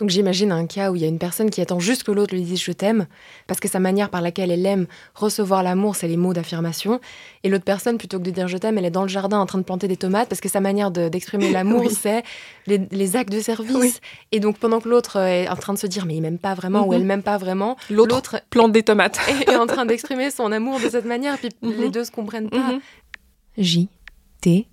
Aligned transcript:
Donc 0.00 0.08
j'imagine 0.08 0.50
un 0.50 0.66
cas 0.66 0.90
où 0.90 0.96
il 0.96 1.02
y 1.02 1.04
a 1.04 1.08
une 1.08 1.18
personne 1.18 1.50
qui 1.50 1.60
attend 1.60 1.78
juste 1.78 2.04
que 2.04 2.10
l'autre 2.10 2.34
lui 2.34 2.42
dise 2.42 2.60
je 2.60 2.72
t'aime, 2.72 3.06
parce 3.46 3.60
que 3.60 3.68
sa 3.68 3.78
manière 3.80 4.08
par 4.08 4.22
laquelle 4.22 4.50
elle 4.50 4.64
aime 4.64 4.86
recevoir 5.14 5.62
l'amour, 5.62 5.94
c'est 5.94 6.08
les 6.08 6.16
mots 6.16 6.32
d'affirmation. 6.32 7.00
Et 7.44 7.50
l'autre 7.50 7.64
personne, 7.64 7.98
plutôt 7.98 8.18
que 8.18 8.24
de 8.24 8.30
dire 8.30 8.48
je 8.48 8.56
t'aime, 8.56 8.78
elle 8.78 8.86
est 8.86 8.90
dans 8.90 9.02
le 9.02 9.08
jardin 9.08 9.38
en 9.38 9.44
train 9.44 9.58
de 9.58 9.62
planter 9.62 9.88
des 9.88 9.98
tomates, 9.98 10.28
parce 10.28 10.40
que 10.40 10.48
sa 10.48 10.60
manière 10.60 10.90
d'exprimer 10.90 11.50
l'amour, 11.52 11.90
c'est 11.90 12.22
les, 12.66 13.16
actes 13.16 13.32
de 13.32 13.40
service. 13.40 14.00
Et 14.32 14.40
donc 14.40 14.58
pendant 14.58 14.80
que 14.80 14.88
l'autre 14.88 15.18
est 15.18 15.48
en 15.48 15.56
train 15.56 15.74
de 15.74 15.78
se 15.78 15.86
dire 15.86 16.06
mais 16.06 16.16
il 16.16 16.22
m'aime 16.22 16.38
pas 16.38 16.54
vraiment 16.54 16.86
ou 16.86 16.92
mhm. 16.92 16.94
elle 16.94 17.04
m'aime 17.04 17.22
pas 17.22 17.36
vraiment, 17.36 17.76
l'autre 17.90 18.40
plante 18.48 18.72
des 18.72 18.82
tomates. 18.82 19.20
est, 19.46 19.56
en 19.56 19.66
train 19.66 19.84
d'exprimer 19.84 20.30
son 20.30 20.50
amour 20.50 20.80
de 20.80 20.88
cette 20.88 21.04
manière, 21.04 21.36
puis 21.36 21.50
mhm. 21.60 21.74
les 21.78 21.90
deux 21.90 22.04
se 22.04 22.10
comprennent 22.10 22.48
pas. 22.48 22.72
Mhm. 22.72 22.80
J, 23.58 23.88
T, 24.40 24.66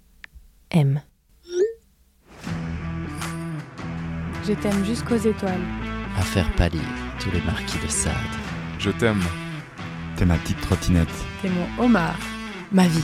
M. 0.71 1.01
Je 4.47 4.53
t'aime 4.53 4.85
jusqu'aux 4.85 5.17
étoiles. 5.17 5.59
À 6.17 6.21
faire 6.21 6.49
pâlir 6.55 6.81
tous 7.19 7.29
les 7.31 7.41
marquis 7.41 7.79
de 7.85 7.91
Sade. 7.91 8.13
Je 8.79 8.91
t'aime. 8.91 9.21
T'es 10.15 10.23
ma 10.23 10.37
petite 10.37 10.61
trottinette. 10.61 11.09
T'es 11.41 11.49
mon 11.49 11.83
homard. 11.83 12.17
Ma 12.71 12.87
vie. 12.87 13.03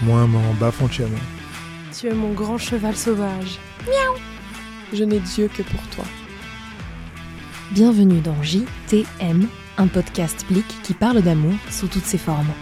Moi, 0.00 0.26
mon 0.26 0.54
bas 0.54 0.70
fonctionnement. 0.70 1.18
Tu 1.92 2.06
es 2.06 2.14
mon 2.14 2.32
grand 2.32 2.56
cheval 2.56 2.96
sauvage. 2.96 3.58
Miaou. 3.86 4.16
Je 4.94 5.04
n'ai 5.04 5.20
Dieu 5.20 5.50
que 5.54 5.62
pour 5.62 5.82
toi. 5.88 6.04
Bienvenue 7.72 8.20
dans 8.20 8.42
JTM, 8.42 9.48
un 9.76 9.86
podcast 9.86 10.46
blic 10.48 10.66
qui 10.82 10.94
parle 10.94 11.20
d'amour 11.20 11.56
sous 11.68 11.88
toutes 11.88 12.06
ses 12.06 12.16
formes. 12.16 12.54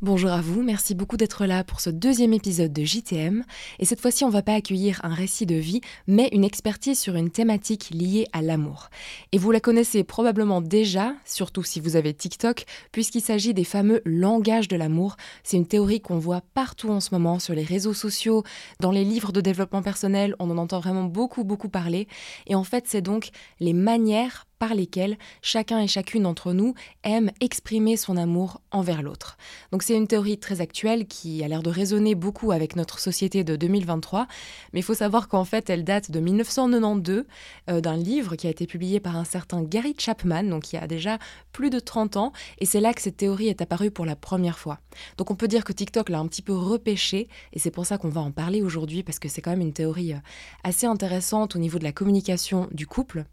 Bonjour 0.00 0.30
à 0.30 0.40
vous, 0.40 0.62
merci 0.62 0.94
beaucoup 0.94 1.16
d'être 1.16 1.44
là 1.44 1.64
pour 1.64 1.80
ce 1.80 1.90
deuxième 1.90 2.32
épisode 2.32 2.72
de 2.72 2.84
JTM. 2.84 3.42
Et 3.80 3.84
cette 3.84 4.00
fois-ci, 4.00 4.22
on 4.22 4.28
va 4.28 4.42
pas 4.42 4.54
accueillir 4.54 5.00
un 5.02 5.12
récit 5.12 5.44
de 5.44 5.56
vie, 5.56 5.80
mais 6.06 6.28
une 6.30 6.44
expertise 6.44 7.00
sur 7.00 7.16
une 7.16 7.30
thématique 7.30 7.90
liée 7.90 8.28
à 8.32 8.40
l'amour. 8.40 8.90
Et 9.32 9.38
vous 9.38 9.50
la 9.50 9.58
connaissez 9.58 10.04
probablement 10.04 10.60
déjà, 10.60 11.14
surtout 11.24 11.64
si 11.64 11.80
vous 11.80 11.96
avez 11.96 12.14
TikTok, 12.14 12.64
puisqu'il 12.92 13.22
s'agit 13.22 13.54
des 13.54 13.64
fameux 13.64 14.00
langages 14.04 14.68
de 14.68 14.76
l'amour. 14.76 15.16
C'est 15.42 15.56
une 15.56 15.66
théorie 15.66 16.00
qu'on 16.00 16.20
voit 16.20 16.42
partout 16.54 16.90
en 16.90 17.00
ce 17.00 17.12
moment 17.12 17.40
sur 17.40 17.54
les 17.54 17.64
réseaux 17.64 17.92
sociaux, 17.92 18.44
dans 18.78 18.92
les 18.92 19.04
livres 19.04 19.32
de 19.32 19.40
développement 19.40 19.82
personnel, 19.82 20.36
on 20.38 20.48
en 20.48 20.58
entend 20.58 20.78
vraiment 20.78 21.06
beaucoup, 21.06 21.42
beaucoup 21.42 21.68
parler. 21.68 22.06
Et 22.46 22.54
en 22.54 22.62
fait, 22.62 22.84
c'est 22.86 23.02
donc 23.02 23.30
les 23.58 23.72
manières 23.72 24.46
par 24.58 24.74
lesquels 24.74 25.18
chacun 25.42 25.80
et 25.80 25.86
chacune 25.86 26.24
d'entre 26.24 26.52
nous 26.52 26.74
aime 27.04 27.30
exprimer 27.40 27.96
son 27.96 28.16
amour 28.16 28.60
envers 28.70 29.02
l'autre. 29.02 29.36
Donc 29.72 29.82
c'est 29.82 29.96
une 29.96 30.06
théorie 30.06 30.38
très 30.38 30.60
actuelle 30.60 31.06
qui 31.06 31.42
a 31.42 31.48
l'air 31.48 31.62
de 31.62 31.70
résonner 31.70 32.14
beaucoup 32.14 32.52
avec 32.52 32.76
notre 32.76 32.98
société 32.98 33.44
de 33.44 33.56
2023, 33.56 34.26
mais 34.72 34.80
il 34.80 34.82
faut 34.82 34.94
savoir 34.94 35.28
qu'en 35.28 35.44
fait 35.44 35.70
elle 35.70 35.84
date 35.84 36.10
de 36.10 36.20
1992 36.20 37.24
euh, 37.70 37.80
d'un 37.80 37.96
livre 37.96 38.36
qui 38.36 38.46
a 38.46 38.50
été 38.50 38.66
publié 38.66 39.00
par 39.00 39.16
un 39.16 39.24
certain 39.24 39.62
Gary 39.62 39.94
Chapman, 39.98 40.44
donc 40.44 40.72
il 40.72 40.76
y 40.76 40.78
a 40.78 40.86
déjà 40.86 41.18
plus 41.52 41.70
de 41.70 41.78
30 41.78 42.16
ans, 42.16 42.32
et 42.58 42.66
c'est 42.66 42.80
là 42.80 42.92
que 42.94 43.02
cette 43.02 43.16
théorie 43.16 43.48
est 43.48 43.62
apparue 43.62 43.90
pour 43.90 44.06
la 44.06 44.16
première 44.16 44.58
fois. 44.58 44.78
Donc 45.16 45.30
on 45.30 45.34
peut 45.34 45.48
dire 45.48 45.64
que 45.64 45.72
TikTok 45.72 46.08
l'a 46.08 46.18
un 46.18 46.26
petit 46.26 46.42
peu 46.42 46.54
repêché, 46.54 47.28
et 47.52 47.58
c'est 47.58 47.70
pour 47.70 47.86
ça 47.86 47.98
qu'on 47.98 48.08
va 48.08 48.20
en 48.20 48.30
parler 48.30 48.62
aujourd'hui, 48.62 49.02
parce 49.02 49.18
que 49.18 49.28
c'est 49.28 49.40
quand 49.40 49.50
même 49.50 49.60
une 49.60 49.72
théorie 49.72 50.14
euh, 50.14 50.18
assez 50.64 50.86
intéressante 50.86 51.56
au 51.56 51.58
niveau 51.58 51.78
de 51.78 51.84
la 51.84 51.92
communication 51.92 52.68
du 52.72 52.86
couple. 52.86 53.24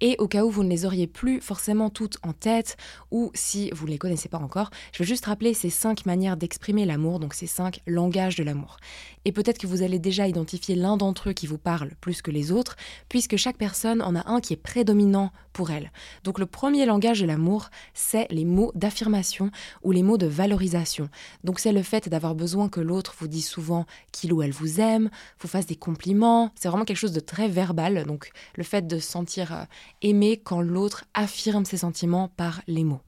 Et 0.00 0.16
au 0.18 0.28
cas 0.28 0.44
où 0.44 0.50
vous 0.50 0.61
vous 0.62 0.68
ne 0.68 0.72
les 0.72 0.86
auriez 0.86 1.08
plus 1.08 1.40
forcément 1.40 1.90
toutes 1.90 2.18
en 2.22 2.32
tête, 2.32 2.76
ou 3.10 3.32
si 3.34 3.68
vous 3.72 3.86
ne 3.86 3.90
les 3.90 3.98
connaissez 3.98 4.28
pas 4.28 4.38
encore, 4.38 4.70
je 4.92 5.00
vais 5.00 5.08
juste 5.08 5.26
rappeler 5.26 5.54
ces 5.54 5.70
cinq 5.70 6.06
manières 6.06 6.36
d'exprimer 6.36 6.84
l'amour, 6.84 7.18
donc 7.18 7.34
ces 7.34 7.48
cinq 7.48 7.80
langages 7.84 8.36
de 8.36 8.44
l'amour. 8.44 8.76
Et 9.24 9.32
peut-être 9.32 9.58
que 9.58 9.66
vous 9.66 9.82
allez 9.82 9.98
déjà 9.98 10.28
identifier 10.28 10.76
l'un 10.76 10.96
d'entre 10.96 11.30
eux 11.30 11.32
qui 11.32 11.48
vous 11.48 11.58
parle 11.58 11.90
plus 12.00 12.22
que 12.22 12.30
les 12.30 12.52
autres, 12.52 12.76
puisque 13.08 13.36
chaque 13.36 13.56
personne 13.56 14.02
en 14.02 14.14
a 14.14 14.30
un 14.30 14.40
qui 14.40 14.52
est 14.52 14.56
prédominant 14.56 15.32
pour 15.52 15.70
elle. 15.70 15.90
Donc 16.24 16.38
le 16.38 16.46
premier 16.46 16.86
langage 16.86 17.20
de 17.20 17.26
l'amour, 17.26 17.68
c'est 17.92 18.26
les 18.30 18.44
mots 18.44 18.72
d'affirmation 18.74 19.50
ou 19.82 19.92
les 19.92 20.02
mots 20.02 20.18
de 20.18 20.26
valorisation. 20.26 21.08
Donc 21.44 21.58
c'est 21.58 21.72
le 21.72 21.82
fait 21.82 22.08
d'avoir 22.08 22.34
besoin 22.34 22.68
que 22.68 22.80
l'autre 22.80 23.14
vous 23.18 23.28
dise 23.28 23.46
souvent 23.46 23.84
qu'il 24.12 24.32
ou 24.32 24.42
elle 24.42 24.52
vous 24.52 24.80
aime, 24.80 25.10
vous 25.40 25.48
fasse 25.48 25.66
des 25.66 25.76
compliments, 25.76 26.50
c'est 26.54 26.68
vraiment 26.68 26.84
quelque 26.84 26.96
chose 26.96 27.12
de 27.12 27.20
très 27.20 27.48
verbal, 27.48 28.04
donc 28.04 28.30
le 28.54 28.64
fait 28.64 28.86
de 28.86 28.98
se 28.98 29.10
sentir 29.10 29.52
euh, 29.52 29.64
aimé 30.00 30.40
quand 30.52 30.60
l'autre 30.60 31.06
affirme 31.14 31.64
ses 31.64 31.78
sentiments 31.78 32.28
par 32.28 32.60
les 32.66 32.84
mots. 32.84 33.00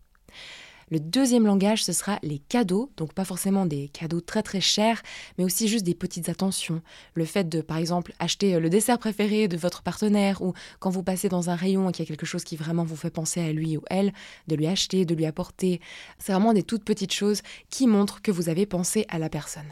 Le 0.91 0.99
deuxième 0.99 1.45
langage, 1.45 1.85
ce 1.85 1.93
sera 1.93 2.19
les 2.23 2.39
cadeaux, 2.39 2.91
donc 2.97 3.13
pas 3.13 3.27
forcément 3.27 3.67
des 3.67 3.89
cadeaux 3.89 4.23
très 4.23 4.43
très 4.43 4.63
chers, 4.63 5.03
mais 5.37 5.45
aussi 5.45 5.69
juste 5.69 5.85
des 5.85 5.95
petites 5.95 6.31
attentions. 6.31 6.81
Le 7.13 7.27
fait 7.27 7.47
de, 7.47 7.61
par 7.61 7.77
exemple, 7.77 8.15
acheter 8.19 8.59
le 8.59 8.71
dessert 8.71 8.99
préféré 8.99 9.47
de 9.47 9.59
votre 9.59 9.83
partenaire, 9.83 10.41
ou 10.41 10.55
quand 10.79 10.89
vous 10.89 11.03
passez 11.03 11.29
dans 11.29 11.51
un 11.51 11.55
rayon 11.55 11.91
et 11.91 11.93
qu'il 11.93 12.07
y 12.07 12.09
a 12.09 12.09
quelque 12.09 12.25
chose 12.25 12.45
qui 12.45 12.57
vraiment 12.57 12.85
vous 12.85 12.97
fait 12.97 13.11
penser 13.11 13.43
à 13.43 13.53
lui 13.53 13.77
ou 13.77 13.83
elle, 13.91 14.15
de 14.49 14.57
lui 14.57 14.67
acheter, 14.67 15.05
de 15.05 15.15
lui 15.15 15.27
apporter. 15.27 15.83
C'est 16.19 16.33
vraiment 16.33 16.55
des 16.55 16.63
toutes 16.63 16.85
petites 16.85 17.13
choses 17.13 17.43
qui 17.69 17.87
montrent 17.87 18.23
que 18.23 18.31
vous 18.31 18.49
avez 18.49 18.65
pensé 18.65 19.05
à 19.11 19.19
la 19.19 19.29
personne. 19.29 19.71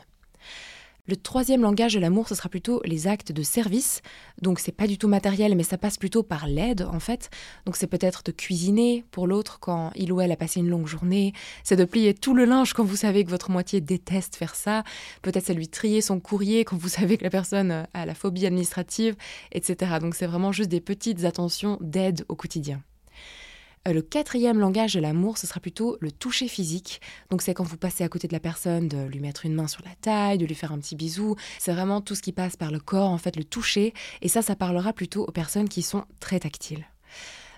Le 1.08 1.16
troisième 1.16 1.62
langage 1.62 1.94
de 1.94 1.98
l'amour, 1.98 2.28
ce 2.28 2.36
sera 2.36 2.48
plutôt 2.48 2.80
les 2.84 3.08
actes 3.08 3.32
de 3.32 3.42
service. 3.42 4.02
Donc 4.40 4.60
c'est 4.60 4.70
pas 4.70 4.86
du 4.86 4.98
tout 4.98 5.08
matériel, 5.08 5.56
mais 5.56 5.64
ça 5.64 5.76
passe 5.76 5.98
plutôt 5.98 6.22
par 6.22 6.46
l'aide 6.46 6.82
en 6.82 7.00
fait. 7.00 7.28
Donc 7.66 7.74
c'est 7.74 7.88
peut-être 7.88 8.22
de 8.22 8.30
cuisiner 8.30 9.04
pour 9.10 9.26
l'autre 9.26 9.58
quand 9.58 9.90
il 9.96 10.12
ou 10.12 10.20
elle 10.20 10.30
a 10.30 10.36
passé 10.36 10.60
une 10.60 10.68
longue 10.68 10.86
journée. 10.86 11.32
C'est 11.64 11.74
de 11.74 11.84
plier 11.84 12.14
tout 12.14 12.34
le 12.34 12.44
linge 12.44 12.72
quand 12.72 12.84
vous 12.84 12.94
savez 12.94 13.24
que 13.24 13.30
votre 13.30 13.50
moitié 13.50 13.80
déteste 13.80 14.36
faire 14.36 14.54
ça. 14.54 14.84
Peut-être 15.22 15.46
c'est 15.46 15.54
lui 15.54 15.66
trier 15.66 16.02
son 16.02 16.20
courrier 16.20 16.64
quand 16.64 16.76
vous 16.76 16.88
savez 16.88 17.18
que 17.18 17.24
la 17.24 17.30
personne 17.30 17.84
a 17.92 18.06
la 18.06 18.14
phobie 18.14 18.46
administrative, 18.46 19.16
etc. 19.50 19.98
Donc 20.00 20.14
c'est 20.14 20.28
vraiment 20.28 20.52
juste 20.52 20.70
des 20.70 20.80
petites 20.80 21.24
attentions 21.24 21.78
d'aide 21.80 22.24
au 22.28 22.36
quotidien. 22.36 22.80
Euh, 23.88 23.92
le 23.92 24.02
quatrième 24.02 24.58
langage 24.58 24.94
de 24.94 25.00
l'amour, 25.00 25.38
ce 25.38 25.46
sera 25.46 25.60
plutôt 25.60 25.96
le 26.00 26.12
toucher 26.12 26.48
physique. 26.48 27.00
Donc 27.30 27.42
c'est 27.42 27.54
quand 27.54 27.64
vous 27.64 27.76
passez 27.76 28.04
à 28.04 28.08
côté 28.08 28.28
de 28.28 28.32
la 28.32 28.40
personne, 28.40 28.88
de 28.88 29.06
lui 29.06 29.20
mettre 29.20 29.44
une 29.44 29.54
main 29.54 29.66
sur 29.66 29.82
la 29.84 29.94
taille, 30.00 30.38
de 30.38 30.46
lui 30.46 30.54
faire 30.54 30.72
un 30.72 30.78
petit 30.78 30.96
bisou. 30.96 31.36
C'est 31.58 31.72
vraiment 31.72 32.00
tout 32.00 32.14
ce 32.14 32.22
qui 32.22 32.32
passe 32.32 32.56
par 32.56 32.70
le 32.70 32.78
corps, 32.78 33.10
en 33.10 33.18
fait, 33.18 33.36
le 33.36 33.44
toucher. 33.44 33.92
Et 34.20 34.28
ça, 34.28 34.42
ça 34.42 34.54
parlera 34.56 34.92
plutôt 34.92 35.24
aux 35.24 35.32
personnes 35.32 35.68
qui 35.68 35.82
sont 35.82 36.04
très 36.20 36.40
tactiles. 36.40 36.86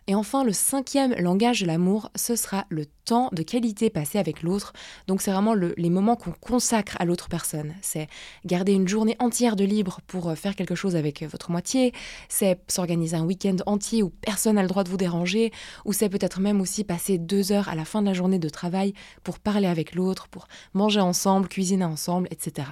Et 0.07 0.15
enfin, 0.15 0.45
le 0.45 0.53
cinquième 0.53 1.15
langage 1.15 1.63
de 1.63 1.67
l'amour, 1.67 2.11
ce 2.15 2.37
sera 2.37 2.67
le 2.69 2.85
temps 3.07 3.31
de 3.33 3.43
qualité 3.43 3.89
passé 3.89 4.19
avec 4.19 4.43
l'autre. 4.43 4.75
Donc 5.07 5.23
c'est 5.23 5.33
vraiment 5.33 5.55
les 5.55 5.91
moments 5.91 6.17
qu'on 6.17 6.33
consacre 6.33 6.97
à 6.99 7.07
l'autre 7.07 7.29
personne. 7.29 7.75
C'est 7.81 8.09
garder 8.45 8.73
une 8.73 8.87
journée 8.87 9.17
entière 9.19 9.57
de 9.57 9.65
libre 9.65 10.01
pour 10.07 10.29
euh, 10.29 10.35
faire 10.35 10.57
quelque 10.57 10.75
chose 10.75 10.95
avec 10.95 11.23
euh, 11.23 11.27
votre 11.27 11.51
moitié. 11.51 11.93
C'est 12.29 12.61
s'organiser 12.69 13.17
un 13.17 13.25
week-end 13.25 13.57
entier 13.65 14.03
où 14.03 14.11
personne 14.11 14.57
n'a 14.57 14.63
le 14.63 14.69
droit 14.69 14.85
de 14.85 14.91
vous 14.91 14.99
déranger. 14.99 15.53
Ou 15.87 15.95
c'est 15.95 16.11
peut-être 16.11 16.41
même 16.41 16.61
aussi 16.61 16.85
passer 16.85 17.17
deux 17.17 17.53
heures 17.53 17.71
à 17.71 17.75
la 17.75 17.87
fin 17.87 18.03
de 18.03 18.07
la 18.07 18.13
journée 18.13 18.39
de 18.39 18.49
travail 18.51 18.93
pour 19.23 19.39
parler 19.39 19.67
avec 19.67 19.95
l'autre, 19.95 20.29
pour 20.29 20.49
manger 20.75 21.01
ensemble, 21.01 21.49
cuisiner 21.49 21.85
ensemble, 21.85 22.29
etc. 22.31 22.69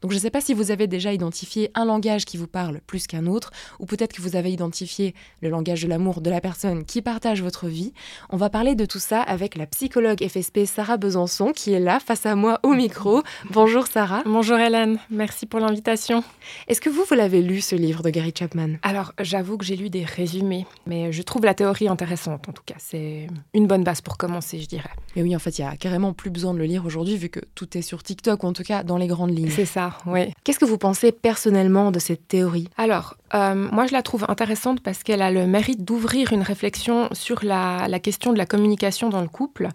Donc 0.00 0.10
je 0.10 0.16
ne 0.16 0.20
sais 0.20 0.30
pas 0.30 0.40
si 0.40 0.54
vous 0.54 0.70
avez 0.70 0.86
déjà 0.86 1.12
identifié 1.12 1.70
un 1.74 1.84
langage 1.84 2.24
qui 2.24 2.36
vous 2.36 2.46
parle 2.46 2.80
plus 2.86 3.06
qu'un 3.06 3.26
autre, 3.26 3.50
ou 3.78 3.86
peut-être 3.86 4.12
que 4.12 4.22
vous 4.22 4.36
avez 4.36 4.52
identifié 4.52 5.14
le 5.40 5.48
langage 5.48 5.82
de 5.82 5.88
l'amour 5.88 6.20
de 6.20 6.30
la 6.30 6.40
personne 6.40 6.84
qui 6.84 7.02
partage 7.02 7.42
votre 7.42 7.66
vie. 7.66 7.92
On 8.30 8.36
va 8.36 8.50
parler 8.50 8.74
de 8.74 8.84
tout 8.84 8.98
ça 8.98 9.20
avec 9.20 9.56
la 9.56 9.66
psychologue 9.66 10.26
FSP 10.26 10.64
Sarah 10.66 10.96
Besançon 10.96 11.52
qui 11.52 11.72
est 11.72 11.80
là 11.80 12.00
face 12.00 12.26
à 12.26 12.34
moi 12.34 12.60
au 12.62 12.74
micro. 12.74 13.22
Bonjour 13.50 13.86
Sarah. 13.86 14.22
Bonjour 14.24 14.58
Hélène, 14.58 14.98
merci 15.10 15.46
pour 15.46 15.60
l'invitation. 15.60 16.24
Est-ce 16.68 16.80
que 16.80 16.90
vous, 16.90 17.04
vous 17.08 17.14
l'avez 17.14 17.42
lu 17.42 17.60
ce 17.60 17.74
livre 17.74 18.02
de 18.02 18.10
Gary 18.10 18.32
Chapman? 18.36 18.76
Alors 18.82 19.12
j'avoue 19.20 19.56
que 19.56 19.64
j'ai 19.64 19.76
lu 19.76 19.90
des 19.90 20.04
résumés, 20.04 20.66
mais 20.86 21.12
je 21.12 21.22
trouve 21.22 21.44
la 21.44 21.54
théorie 21.54 21.88
intéressante 21.88 22.48
en 22.48 22.52
tout 22.52 22.62
cas. 22.64 22.76
C'est 22.78 23.26
une 23.54 23.66
bonne 23.66 23.84
base 23.84 24.00
pour 24.00 24.16
commencer, 24.16 24.60
je 24.60 24.66
dirais. 24.66 24.90
Et 25.16 25.22
oui, 25.22 25.36
en 25.36 25.38
fait, 25.38 25.58
il 25.58 25.62
y 25.62 25.64
a 25.64 25.76
carrément 25.76 26.12
plus 26.12 26.30
besoin 26.30 26.54
de 26.54 26.58
le 26.58 26.64
lire 26.64 26.86
aujourd'hui 26.86 27.16
vu 27.16 27.28
que 27.28 27.40
tout 27.54 27.76
est 27.76 27.82
sur 27.82 28.02
TikTok 28.02 28.42
ou 28.42 28.46
en 28.46 28.52
tout 28.52 28.62
cas 28.62 28.82
dans 28.82 28.96
les 28.96 29.06
grandes 29.06 29.36
lignes 29.36 29.50
ça, 29.64 29.98
oui. 30.06 30.32
Qu'est-ce 30.44 30.58
que 30.58 30.64
vous 30.64 30.78
pensez 30.78 31.12
personnellement 31.12 31.90
de 31.90 31.98
cette 31.98 32.28
théorie? 32.28 32.68
Alors, 32.76 33.16
euh, 33.34 33.54
moi 33.54 33.86
je 33.86 33.92
la 33.92 34.02
trouve 34.02 34.24
intéressante 34.28 34.80
parce 34.80 35.02
qu'elle 35.02 35.22
a 35.22 35.30
le 35.30 35.46
mérite 35.46 35.84
d'ouvrir 35.84 36.32
une 36.32 36.42
réflexion 36.42 37.08
sur 37.12 37.44
la, 37.44 37.86
question 38.00 38.32
de 38.32 38.38
la 38.38 38.46
communication 38.46 39.08
dans 39.08 39.22
le 39.22 39.28
couple. 39.28 39.68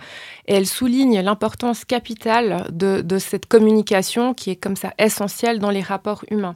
Et 0.47 0.55
elle 0.55 0.67
souligne 0.67 1.21
l'importance 1.21 1.85
capitale 1.85 2.67
de, 2.71 3.01
de 3.01 3.17
cette 3.17 3.45
communication 3.45 4.33
qui 4.33 4.51
est 4.51 4.55
comme 4.55 4.75
ça 4.75 4.93
essentielle 4.97 5.59
dans 5.59 5.71
les 5.71 5.81
rapports 5.81 6.23
humains. 6.29 6.55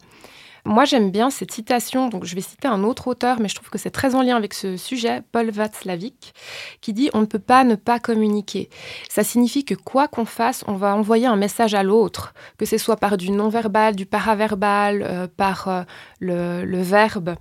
Moi, 0.65 0.85
j'aime 0.85 1.09
bien 1.09 1.31
cette 1.31 1.51
citation, 1.51 2.09
donc 2.09 2.25
je 2.25 2.35
vais 2.35 2.41
citer 2.41 2.67
un 2.67 2.83
autre 2.83 3.07
auteur, 3.07 3.39
mais 3.39 3.47
je 3.47 3.55
trouve 3.55 3.69
que 3.69 3.79
c'est 3.79 3.89
très 3.89 4.13
en 4.13 4.21
lien 4.21 4.35
avec 4.35 4.53
ce 4.53 4.77
sujet, 4.77 5.23
Paul 5.31 5.49
Václavic, 5.49 6.33
qui 6.81 6.93
dit 6.93 7.09
On 7.13 7.21
ne 7.21 7.25
peut 7.25 7.39
pas 7.39 7.63
ne 7.63 7.75
pas 7.75 7.99
communiquer. 7.99 8.69
Ça 9.09 9.23
signifie 9.23 9.65
que 9.65 9.73
quoi 9.73 10.07
qu'on 10.07 10.25
fasse, 10.25 10.63
on 10.67 10.75
va 10.75 10.95
envoyer 10.95 11.25
un 11.25 11.35
message 11.35 11.73
à 11.73 11.83
l'autre, 11.83 12.33
que 12.57 12.65
ce 12.65 12.77
soit 12.77 12.97
par 12.97 13.17
du 13.17 13.31
non-verbal, 13.31 13.95
du 13.95 14.05
paraverbal, 14.05 15.01
euh, 15.01 15.27
par 15.27 15.67
euh, 15.67 15.83
le, 16.19 16.81
verbe. 16.81 17.35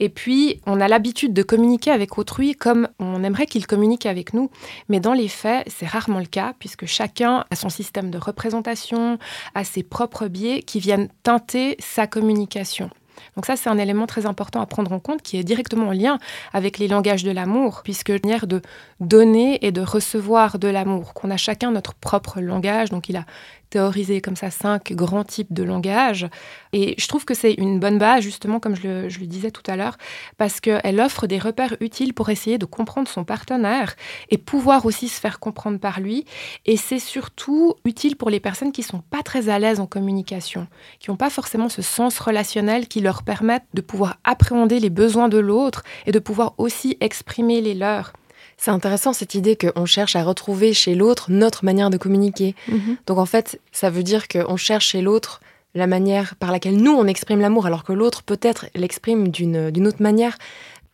Et 0.00 0.08
puis, 0.08 0.60
on 0.66 0.80
a 0.80 0.88
l'habitude 0.88 1.32
de 1.32 1.42
communiquer 1.42 1.90
avec 1.90 2.18
autrui 2.18 2.54
comme 2.54 2.88
on 2.98 3.22
aimerait 3.24 3.46
qu'il 3.46 3.66
communique 3.66 4.06
avec 4.06 4.32
nous. 4.32 4.50
Mais 4.88 5.00
dans 5.00 5.12
les 5.12 5.28
faits, 5.28 5.68
c'est 5.68 5.86
rarement 5.86 6.20
le 6.20 6.26
cas, 6.26 6.54
puisque 6.58 6.86
chacun 6.86 7.44
a 7.50 7.56
son 7.56 7.68
système 7.68 8.10
de 8.10 8.18
représentation, 8.18 9.18
a 9.54 9.64
ses 9.64 9.82
propres 9.82 10.28
biais 10.28 10.62
qui 10.62 10.80
viennent 10.80 11.08
teinter 11.22 11.76
sa 11.80 12.06
communication. 12.06 12.90
Donc 13.36 13.46
ça, 13.46 13.56
c'est 13.56 13.68
un 13.68 13.78
élément 13.78 14.06
très 14.06 14.26
important 14.26 14.60
à 14.60 14.66
prendre 14.66 14.92
en 14.92 15.00
compte 15.00 15.22
qui 15.22 15.38
est 15.38 15.44
directement 15.44 15.88
en 15.88 15.92
lien 15.92 16.18
avec 16.52 16.78
les 16.78 16.88
langages 16.88 17.24
de 17.24 17.30
l'amour, 17.30 17.82
puisque 17.84 18.10
manière 18.10 18.46
de 18.46 18.62
donner 19.00 19.64
et 19.66 19.72
de 19.72 19.80
recevoir 19.80 20.58
de 20.58 20.68
l'amour, 20.68 21.14
qu'on 21.14 21.30
a 21.30 21.36
chacun 21.36 21.70
notre 21.70 21.94
propre 21.94 22.40
langage. 22.40 22.90
Donc 22.90 23.08
il 23.08 23.16
a 23.16 23.24
théoriser 23.70 24.20
comme 24.20 24.36
ça 24.36 24.50
cinq 24.50 24.92
grands 24.92 25.24
types 25.24 25.52
de 25.52 25.62
langage. 25.62 26.28
Et 26.72 26.94
je 26.98 27.08
trouve 27.08 27.24
que 27.24 27.34
c'est 27.34 27.54
une 27.54 27.80
bonne 27.80 27.98
base, 27.98 28.22
justement, 28.22 28.60
comme 28.60 28.76
je 28.76 29.06
le, 29.06 29.26
disais 29.26 29.50
tout 29.50 29.62
à 29.66 29.76
l'heure, 29.76 29.96
parce 30.36 30.60
qu'elle 30.60 31.00
offre 31.00 31.26
des 31.26 31.38
repères 31.38 31.76
utiles 31.80 32.14
pour 32.14 32.28
essayer 32.30 32.58
de 32.58 32.64
comprendre 32.64 33.08
son 33.08 33.24
partenaire 33.24 33.94
et 34.30 34.38
pouvoir 34.38 34.86
aussi 34.86 35.08
se 35.08 35.20
faire 35.20 35.40
comprendre 35.40 35.78
par 35.78 36.00
lui. 36.00 36.24
Et 36.66 36.76
c'est 36.76 36.98
surtout 36.98 37.74
utile 37.84 38.16
pour 38.16 38.30
les 38.30 38.40
personnes 38.40 38.72
qui 38.72 38.82
sont 38.82 39.00
pas 39.10 39.22
très 39.22 39.48
à 39.48 39.58
l'aise 39.58 39.80
en 39.80 39.86
communication, 39.86 40.66
qui 41.00 41.10
n'ont 41.10 41.16
pas 41.16 41.30
forcément 41.30 41.68
ce 41.68 41.82
sens 41.82 42.18
relationnel 42.18 42.88
qui 42.88 43.00
leur 43.00 43.22
permettent 43.22 43.66
de 43.74 43.80
pouvoir 43.80 44.18
appréhender 44.24 44.80
les 44.80 44.90
besoins 44.90 45.28
de 45.28 45.38
l'autre 45.38 45.84
et 46.06 46.12
de 46.12 46.18
pouvoir 46.18 46.54
aussi 46.58 46.96
exprimer 47.00 47.60
les 47.60 47.74
leurs. 47.74 48.12
C'est 48.58 48.72
intéressant 48.72 49.12
cette 49.12 49.34
idée 49.34 49.56
qu'on 49.56 49.86
cherche 49.86 50.16
à 50.16 50.24
retrouver 50.24 50.74
chez 50.74 50.94
l'autre 50.94 51.30
notre 51.30 51.64
manière 51.64 51.90
de 51.90 51.96
communiquer. 51.96 52.54
Mhm. 52.68 52.96
Donc 53.06 53.18
en 53.18 53.26
fait, 53.26 53.60
ça 53.72 53.88
veut 53.88 54.02
dire 54.02 54.28
qu'on 54.28 54.56
cherche 54.56 54.88
chez 54.88 55.00
l'autre 55.00 55.40
la 55.74 55.86
manière 55.86 56.34
par 56.36 56.50
laquelle 56.50 56.76
nous, 56.76 56.92
on 56.92 57.06
exprime 57.06 57.40
l'amour, 57.40 57.66
alors 57.66 57.84
que 57.84 57.92
l'autre 57.92 58.22
peut-être 58.24 58.66
l'exprime 58.74 59.28
d'une 59.28 59.86
autre 59.86 60.02
manière. 60.02 60.36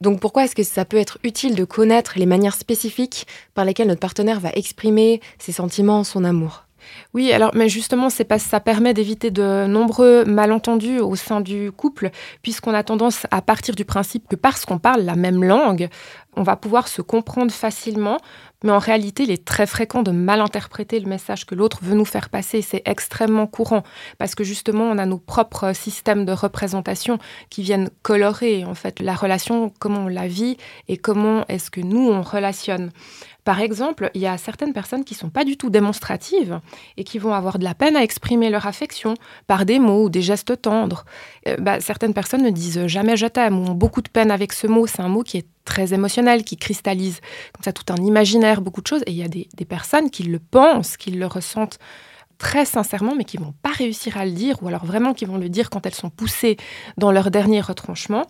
Donc 0.01 0.21
pourquoi 0.21 0.45
est-ce 0.45 0.55
que 0.55 0.63
ça 0.63 0.85
peut 0.85 0.99
être 0.99 1.19
utile 1.25 1.55
de 1.55 1.65
connaître 1.65 2.15
les 2.17 2.27
manières 2.27 2.57
spécifiques 2.57 3.27
par 3.55 3.65
lesquelles 3.65 3.89
notre 3.89 4.01
partenaire 4.01 4.41
va 4.41 4.51
exprimer 4.51 5.21
ses 5.39 5.53
sentiments, 5.53 6.05
son 6.05 6.25
amour? 6.25 6.65
Oui, 7.15 7.33
alors, 7.33 7.53
mais 7.55 7.69
justement, 7.69 8.11
c'est 8.11 8.25
parce 8.25 8.45
que 8.45 8.51
ça 8.51 8.61
permet 8.61 8.95
d'éviter 8.95 9.31
de 9.31 9.67
nombreux 9.67 10.25
malentendus 10.25 11.01
au 11.01 11.17
sein 11.17 11.41
du 11.41 11.73
couple, 11.73 12.11
puisqu'on 12.43 12.75
a 12.75 12.83
tendance 12.83 13.27
à 13.31 13.41
partir 13.41 13.75
du 13.75 13.85
principe 13.85 14.29
que 14.29 14.37
parce 14.37 14.65
qu'on 14.65 14.79
parle 14.79 15.03
la 15.03 15.17
même 15.17 15.43
langue, 15.43 15.89
on 16.37 16.43
va 16.43 16.57
pouvoir 16.57 16.89
se 16.89 17.03
comprendre 17.03 17.53
facilement, 17.53 18.19
mais 18.65 18.73
en 18.73 18.79
réalité, 18.79 19.25
il 19.25 19.31
est 19.31 19.45
très 19.45 19.67
fréquent 19.67 20.03
de 20.03 20.11
mal 20.11 20.41
interpréter 20.41 20.99
le 20.99 21.07
message 21.07 21.45
que 21.45 21.55
l'autre 21.55 21.81
veut 21.83 21.95
nous 21.95 22.07
faire 22.07 22.31
passer. 22.31 22.63
C'est 22.63 22.83
extrêmement 22.87 23.47
courant 23.47 23.83
parce 24.19 24.35
que 24.35 24.43
justement, 24.43 24.85
on 24.85 24.97
a 24.97 25.05
nos 25.05 25.19
propres 25.19 25.75
systèmes 25.75 26.25
de 26.25 26.33
représentation 26.33 27.19
qui 27.51 27.63
viennent 27.63 27.91
colorer 28.03 28.65
en 28.65 28.75
fait 28.75 29.01
la 29.01 29.15
relation, 29.15 29.71
comment 29.79 30.05
on 30.05 30.09
la 30.09 30.29
vit 30.29 30.57
et 30.89 30.97
comment 30.97 31.45
est-ce 31.49 31.71
que 31.71 31.83
nous 31.83 32.09
on 32.09 32.23
relationne. 32.23 32.91
Par 33.45 33.61
exemple, 33.61 34.11
il 34.15 34.23
y 34.23 34.27
a 34.27 34.39
certaines 34.39 34.73
personnes 34.73 35.05
qui 35.05 35.15
sont 35.15 35.29
pas 35.29 35.45
du 35.45 35.59
tout 35.59 35.69
démonstratives 35.69 36.61
et 36.97 37.05
qui 37.05 37.19
vont 37.19 37.35
avoir 37.35 37.59
de 37.59 37.65
la 37.65 37.75
peine 37.75 37.97
à 37.97 38.03
exprimer 38.03 38.49
leur 38.49 38.67
affection 38.67 39.15
par 39.47 39.67
des 39.67 39.79
mots 39.79 40.05
ou 40.05 40.09
des 40.09 40.23
gestes 40.23 40.63
tendres. 40.63 41.05
Euh, 41.47 41.57
bah, 41.59 41.81
certaines 41.81 42.15
personnes 42.15 42.43
ne 42.43 42.51
disent 42.51 42.87
jamais 42.87 43.19
je 43.19 43.27
t'aime 43.27 43.59
ou 43.59 43.71
ont 43.71 43.75
beaucoup 43.75 44.01
de 44.01 44.09
peine 44.09 44.31
avec 44.31 44.55
ce 44.55 44.67
mot. 44.67 44.87
C'est 44.87 45.03
un 45.03 45.09
mot 45.09 45.23
qui 45.23 45.37
est 45.37 45.47
très 45.65 45.95
émotionnel, 45.95 46.45
qui 46.45 46.57
cristallise 46.57 47.21
ça 47.63 47.73
tout 47.73 47.93
un 47.93 47.97
imaginaire, 47.97 48.61
beaucoup 48.61 48.83
de 48.83 48.87
choses. 48.87 49.03
Et 49.07 49.11
il 49.11 49.17
y 49.17 49.23
a 49.23 49.29
des, 49.29 49.65
personnes 49.65 50.11
qui 50.11 50.25
le 50.25 50.39
pensent, 50.39 50.97
qui 50.97 51.11
le 51.11 51.27
ressentent 51.27 51.79
très 52.39 52.65
sincèrement, 52.65 53.15
mais 53.15 53.25
qui 53.25 53.37
vont 53.37 53.55
pas 53.63 53.71
réussir 53.71 54.19
à 54.19 54.27
le 54.27 54.33
dire, 54.33 54.63
ou 54.63 54.69
alors 54.69 54.85
vraiment 54.85 55.15
qui 55.15 55.25
vont 55.25 55.39
le 55.39 55.49
dire 55.49 55.71
quand 55.71 55.87
elles 55.87 55.95
sont 55.95 56.11
poussées 56.11 56.57
dans 56.99 57.13
leur 57.13 57.31
dernier 57.31 57.61
retranchement. 57.61 58.27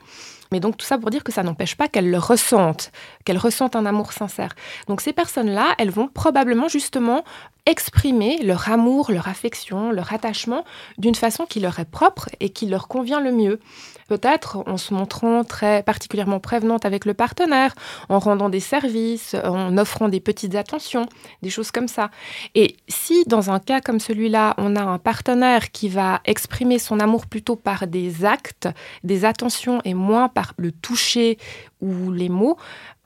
Mais 0.52 0.60
donc 0.60 0.76
tout 0.76 0.86
ça 0.86 0.98
pour 0.98 1.10
dire 1.10 1.24
que 1.24 1.32
ça 1.32 1.42
n'empêche 1.42 1.74
pas 1.74 1.88
qu'elles 1.88 2.10
le 2.10 2.18
ressentent, 2.18 2.92
qu'elles 3.24 3.38
ressentent 3.38 3.76
un 3.76 3.86
amour 3.86 4.12
sincère. 4.12 4.54
Donc 4.86 5.00
ces 5.00 5.12
personnes-là, 5.12 5.74
elles 5.78 5.90
vont 5.90 6.06
probablement 6.06 6.68
justement 6.68 7.24
exprimer 7.66 8.38
leur 8.42 8.70
amour, 8.70 9.10
leur 9.10 9.28
affection, 9.28 9.90
leur 9.90 10.12
attachement 10.12 10.64
d'une 10.98 11.14
façon 11.14 11.46
qui 11.46 11.60
leur 11.60 11.78
est 11.78 11.90
propre 11.90 12.28
et 12.40 12.50
qui 12.50 12.66
leur 12.66 12.88
convient 12.88 13.20
le 13.20 13.32
mieux. 13.32 13.60
Peut-être 14.08 14.62
en 14.66 14.76
se 14.76 14.92
montrant 14.92 15.44
très 15.44 15.82
particulièrement 15.82 16.40
prévenante 16.40 16.84
avec 16.84 17.06
le 17.06 17.14
partenaire, 17.14 17.74
en 18.10 18.18
rendant 18.18 18.50
des 18.50 18.60
services, 18.60 19.34
en 19.44 19.78
offrant 19.78 20.10
des 20.10 20.20
petites 20.20 20.54
attentions, 20.56 21.06
des 21.40 21.48
choses 21.48 21.70
comme 21.70 21.88
ça. 21.88 22.10
Et 22.54 22.76
si 22.86 23.24
dans 23.26 23.50
un 23.50 23.60
cas 23.60 23.80
comme 23.80 24.00
celui-là, 24.00 24.54
on 24.58 24.76
a 24.76 24.82
un 24.82 24.98
partenaire 24.98 25.70
qui 25.70 25.88
va 25.88 26.20
exprimer 26.26 26.78
son 26.78 27.00
amour 27.00 27.26
plutôt 27.26 27.56
par 27.56 27.86
des 27.86 28.26
actes, 28.26 28.68
des 29.04 29.24
attentions 29.24 29.80
et 29.86 29.94
moins 29.94 30.28
par 30.28 30.52
le 30.58 30.70
toucher 30.70 31.38
ou 31.80 32.10
les 32.10 32.28
mots, 32.28 32.58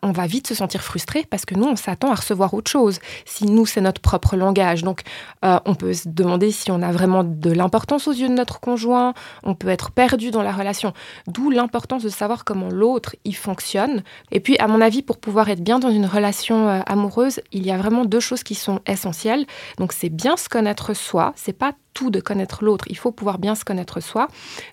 on 0.02 0.12
va 0.12 0.26
vite 0.26 0.46
se 0.46 0.54
sentir 0.54 0.82
frustré 0.82 1.26
parce 1.28 1.44
que 1.44 1.54
nous, 1.54 1.66
on 1.66 1.76
s'attend 1.76 2.10
à 2.10 2.14
recevoir 2.14 2.54
autre 2.54 2.70
chose. 2.70 3.00
Si 3.24 3.46
nous, 3.46 3.66
c'est 3.66 3.80
notre 3.80 4.00
propre 4.00 4.36
langage. 4.36 4.82
Donc, 4.82 5.02
euh, 5.44 5.58
on 5.64 5.74
peut 5.74 5.92
se 5.92 6.08
demander 6.08 6.52
si 6.52 6.70
on 6.70 6.82
a 6.82 6.92
vraiment 6.92 7.24
de 7.24 7.50
l'importance 7.50 8.06
aux 8.06 8.12
yeux 8.12 8.28
de 8.28 8.34
notre 8.34 8.60
conjoint. 8.60 9.14
On 9.42 9.54
peut 9.54 9.68
être 9.68 9.90
perdu 9.90 10.30
dans 10.30 10.42
la 10.42 10.52
relation. 10.52 10.92
D'où 11.26 11.50
l'importance 11.50 12.02
de 12.02 12.08
savoir 12.08 12.44
comment 12.44 12.68
l'autre 12.68 13.16
y 13.24 13.32
fonctionne. 13.32 14.02
Et 14.30 14.40
puis, 14.40 14.56
à 14.58 14.68
mon 14.68 14.80
avis, 14.80 15.02
pour 15.02 15.18
pouvoir 15.18 15.48
être 15.48 15.62
bien 15.62 15.78
dans 15.78 15.90
une 15.90 16.06
relation 16.06 16.68
euh, 16.68 16.80
amoureuse, 16.86 17.40
il 17.52 17.66
y 17.66 17.72
a 17.72 17.76
vraiment 17.76 18.04
deux 18.04 18.20
choses 18.20 18.44
qui 18.44 18.54
sont 18.54 18.80
essentielles. 18.86 19.46
Donc, 19.78 19.92
c'est 19.92 20.10
bien 20.10 20.36
se 20.36 20.48
connaître 20.48 20.94
soi. 20.94 21.32
C'est 21.34 21.52
pas 21.52 21.72
tout 21.92 22.10
de 22.10 22.20
connaître 22.20 22.64
l'autre. 22.64 22.84
Il 22.88 22.96
faut 22.96 23.10
pouvoir 23.10 23.38
bien 23.38 23.56
se 23.56 23.64
connaître 23.64 24.00
soi, 24.00 24.28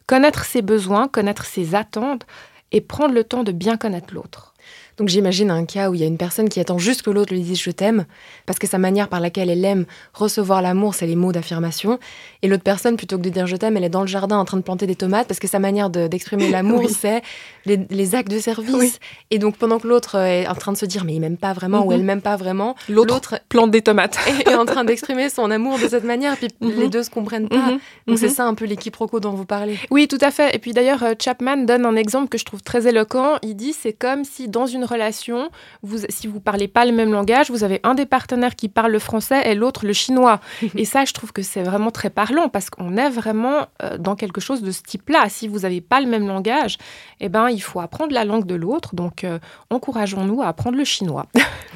connaître 0.05 0.45
ses 0.45 0.61
besoins, 0.61 1.07
connaître 1.07 1.45
ses 1.45 1.73
attentes 1.73 2.27
et 2.71 2.81
prendre 2.81 3.13
le 3.13 3.23
temps 3.23 3.43
de 3.43 3.51
bien 3.51 3.77
connaître 3.77 4.13
l'autre. 4.13 4.54
Donc 4.97 5.09
j'imagine 5.09 5.51
un 5.51 5.65
cas 5.65 5.89
où 5.89 5.93
il 5.93 6.01
y 6.01 6.03
a 6.03 6.07
une 6.07 6.17
personne 6.17 6.49
qui 6.49 6.59
attend 6.59 6.77
juste 6.77 7.01
que 7.01 7.09
l'autre 7.09 7.33
lui 7.33 7.41
dise 7.41 7.59
je 7.59 7.71
t'aime, 7.71 8.05
parce 8.45 8.59
que 8.59 8.67
sa 8.67 8.77
manière 8.77 9.09
par 9.09 9.19
laquelle 9.19 9.49
elle 9.49 9.65
aime 9.65 9.85
recevoir 10.13 10.61
l'amour, 10.61 10.95
c'est 10.95 11.07
les 11.07 11.15
mots 11.15 11.31
d'affirmation. 11.31 11.99
Et 12.41 12.47
l'autre 12.47 12.63
personne, 12.63 12.95
plutôt 12.95 13.17
que 13.17 13.23
de 13.23 13.29
dire 13.29 13.47
je 13.47 13.55
t'aime, 13.55 13.77
elle 13.77 13.83
est 13.83 13.89
dans 13.89 14.01
le 14.01 14.07
jardin 14.07 14.37
en 14.37 14.45
train 14.45 14.57
de 14.57 14.61
planter 14.61 14.87
des 14.87 14.95
tomates, 14.95 15.27
parce 15.27 15.39
que 15.39 15.47
sa 15.47 15.59
manière 15.59 15.89
d'exprimer 15.89 16.49
l'amour, 16.49 16.89
c'est 16.89 17.21
les, 17.65 18.15
actes 18.15 18.31
de 18.31 18.39
service. 18.39 18.99
Et 19.31 19.39
donc 19.39 19.57
pendant 19.57 19.79
que 19.79 19.87
l'autre 19.87 20.15
est 20.15 20.47
en 20.47 20.55
train 20.55 20.71
de 20.71 20.77
se 20.77 20.85
dire 20.85 21.03
mais 21.03 21.15
il 21.15 21.19
m'aime 21.19 21.37
pas 21.37 21.53
vraiment 21.53 21.81
ou 21.81 21.87
mhm. 21.87 21.93
elle 21.93 22.03
m'aime 22.03 22.21
pas 22.21 22.35
vraiment, 22.35 22.75
l'autre 22.87 23.39
plante 23.49 23.71
des 23.71 23.81
tomates. 23.81 24.17
est 24.45 24.55
en 24.55 24.65
train 24.65 24.83
d'exprimer 24.83 25.29
son 25.29 25.51
amour 25.51 25.79
de 25.79 25.87
cette 25.87 26.03
manière, 26.03 26.37
puis 26.37 26.47
mhm. 26.61 26.79
les 26.79 26.87
deux 26.87 27.03
se 27.03 27.09
comprennent 27.09 27.49
pas. 27.49 27.71
Mhm. 27.71 27.79
Donc 28.07 28.19
c'est 28.19 28.29
ça 28.29 28.45
un 28.45 28.53
peu 28.53 28.65
l'équiproquo 28.65 29.19
dont 29.19 29.31
vous 29.31 29.45
parlez. 29.45 29.77
Oui, 29.91 30.07
tout 30.07 30.17
à 30.21 30.31
fait. 30.31 30.55
Et 30.55 30.59
puis 30.59 30.73
d'ailleurs, 30.73 31.03
euh, 31.03 31.13
Chapman 31.19 31.57
donne 31.57 31.85
un 31.85 31.95
exemple 31.95 32.29
que 32.29 32.37
je 32.37 32.45
trouve 32.45 32.61
très 32.61 32.87
éloquent. 32.87 33.37
Il 33.41 33.55
dit 33.55 33.73
c'est 33.73 33.93
comme 33.93 34.23
si 34.23 34.47
dans 34.47 34.65
une 34.65 34.84
relation, 34.85 35.49
vous, 35.81 35.99
si 36.09 36.27
vous 36.27 36.39
parlez 36.39 36.67
pas 36.67 36.85
le 36.85 36.91
même 36.91 37.11
langage, 37.11 37.49
vous 37.51 37.63
avez 37.63 37.79
un 37.83 37.95
des 37.95 38.05
partenaires 38.05 38.55
qui 38.55 38.69
parle 38.69 38.91
le 38.91 38.99
français 38.99 39.41
et 39.45 39.55
l'autre 39.55 39.85
le 39.85 39.93
chinois. 39.93 40.39
et 40.75 40.85
ça, 40.85 41.05
je 41.05 41.13
trouve 41.13 41.31
que 41.31 41.41
c'est 41.41 41.63
vraiment 41.63 41.91
très 41.91 42.09
parlant 42.09 42.49
parce 42.49 42.69
qu'on 42.69 42.97
est 42.97 43.09
vraiment 43.09 43.67
euh, 43.83 43.97
dans 43.97 44.15
quelque 44.15 44.41
chose 44.41 44.61
de 44.61 44.71
ce 44.71 44.81
type-là. 44.81 45.27
Si 45.29 45.47
vous 45.47 45.59
n'avez 45.59 45.81
pas 45.81 46.01
le 46.01 46.07
même 46.07 46.27
langage, 46.27 46.77
eh 47.19 47.29
ben, 47.29 47.49
il 47.49 47.61
faut 47.61 47.79
apprendre 47.79 48.13
la 48.13 48.25
langue 48.25 48.45
de 48.45 48.55
l'autre. 48.55 48.95
Donc, 48.95 49.23
euh, 49.23 49.39
encourageons-nous 49.69 50.41
à 50.41 50.47
apprendre 50.47 50.77
le 50.77 50.83
chinois. 50.83 51.25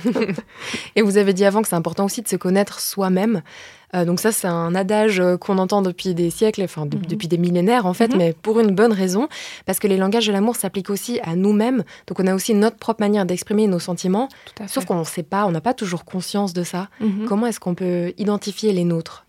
et 0.95 1.01
vous 1.01 1.17
avez 1.17 1.33
dit 1.33 1.45
avant 1.45 1.61
que 1.61 1.67
c'est 1.67 1.75
important 1.75 2.05
aussi 2.05 2.21
de 2.21 2.27
se 2.27 2.35
connaître 2.35 2.79
soi-même. 2.79 3.41
Euh, 3.95 4.05
donc 4.05 4.19
ça, 4.19 4.31
c'est 4.31 4.47
un 4.47 4.75
adage 4.75 5.19
euh, 5.19 5.37
qu'on 5.37 5.57
entend 5.57 5.81
depuis 5.81 6.13
des 6.13 6.29
siècles, 6.29 6.63
enfin 6.63 6.85
mhm. 6.85 7.05
depuis 7.07 7.27
des 7.27 7.37
millénaires 7.37 7.85
en 7.85 7.93
fait, 7.93 8.11
mhm. 8.11 8.17
mais 8.17 8.33
pour 8.33 8.59
une 8.59 8.71
bonne 8.71 8.93
raison, 8.93 9.27
parce 9.65 9.79
que 9.79 9.87
les 9.87 9.97
langages 9.97 10.27
de 10.27 10.31
l'amour 10.31 10.55
s'appliquent 10.55 10.89
aussi 10.89 11.19
à 11.23 11.35
nous-mêmes. 11.35 11.83
Donc 12.07 12.19
on 12.19 12.27
a 12.27 12.35
aussi 12.35 12.53
notre 12.53 12.77
propre 12.77 13.01
manière 13.01 13.25
d'exprimer 13.25 13.67
nos 13.67 13.79
sentiments, 13.79 14.29
sauf 14.67 14.85
qu'on 14.85 14.99
ne 14.99 15.03
sait 15.03 15.23
pas, 15.23 15.45
on 15.45 15.51
n'a 15.51 15.61
pas 15.61 15.73
toujours 15.73 16.05
conscience 16.05 16.53
de 16.53 16.63
ça. 16.63 16.89
Mhm. 16.99 17.25
Comment 17.27 17.47
est-ce 17.47 17.59
qu'on 17.59 17.75
peut 17.75 18.13
identifier 18.17 18.73
les 18.73 18.83
nôtres? 18.83 19.25